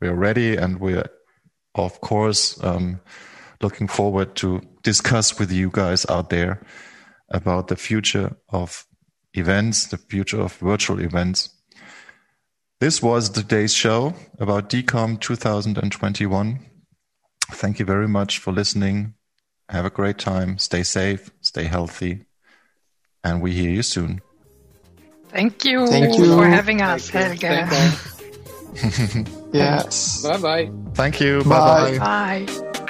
we're 0.00 0.14
ready, 0.14 0.56
and 0.56 0.80
we're 0.80 1.08
of 1.74 2.00
course 2.00 2.62
um, 2.62 3.00
looking 3.60 3.88
forward 3.88 4.36
to 4.36 4.60
discuss 4.82 5.38
with 5.38 5.50
you 5.50 5.70
guys 5.72 6.06
out 6.08 6.30
there 6.30 6.60
about 7.30 7.68
the 7.68 7.76
future 7.76 8.36
of 8.50 8.86
events, 9.32 9.86
the 9.86 9.98
future 9.98 10.40
of 10.40 10.54
virtual 10.56 11.00
events. 11.00 11.50
This 12.80 13.02
was 13.02 13.30
today's 13.30 13.72
show 13.72 14.14
about 14.38 14.68
DKOM 14.68 15.20
2021. 15.20 16.60
Thank 17.50 17.78
you 17.78 17.84
very 17.84 18.08
much 18.08 18.38
for 18.38 18.52
listening. 18.52 19.14
Have 19.68 19.84
a 19.84 19.90
great 19.90 20.18
time. 20.18 20.58
Stay 20.58 20.82
safe, 20.82 21.30
stay 21.40 21.64
healthy, 21.64 22.26
and 23.22 23.40
we 23.40 23.52
hear 23.52 23.70
you 23.70 23.82
soon. 23.82 24.20
Thank 25.28 25.64
you, 25.64 25.86
Thank 25.88 26.18
you. 26.18 26.36
for 26.36 26.46
having 26.46 26.80
us, 26.80 27.08
Helge. 27.08 27.40
Thank 27.40 27.72
you. 27.72 29.24
yes. 29.52 30.22
Bye 30.22 30.38
bye. 30.38 30.70
Thank 30.94 31.20
you. 31.20 31.42
Bye. 31.44 31.98
Bye 31.98 31.98
bye. 31.98 32.46
Bye. 32.46 32.80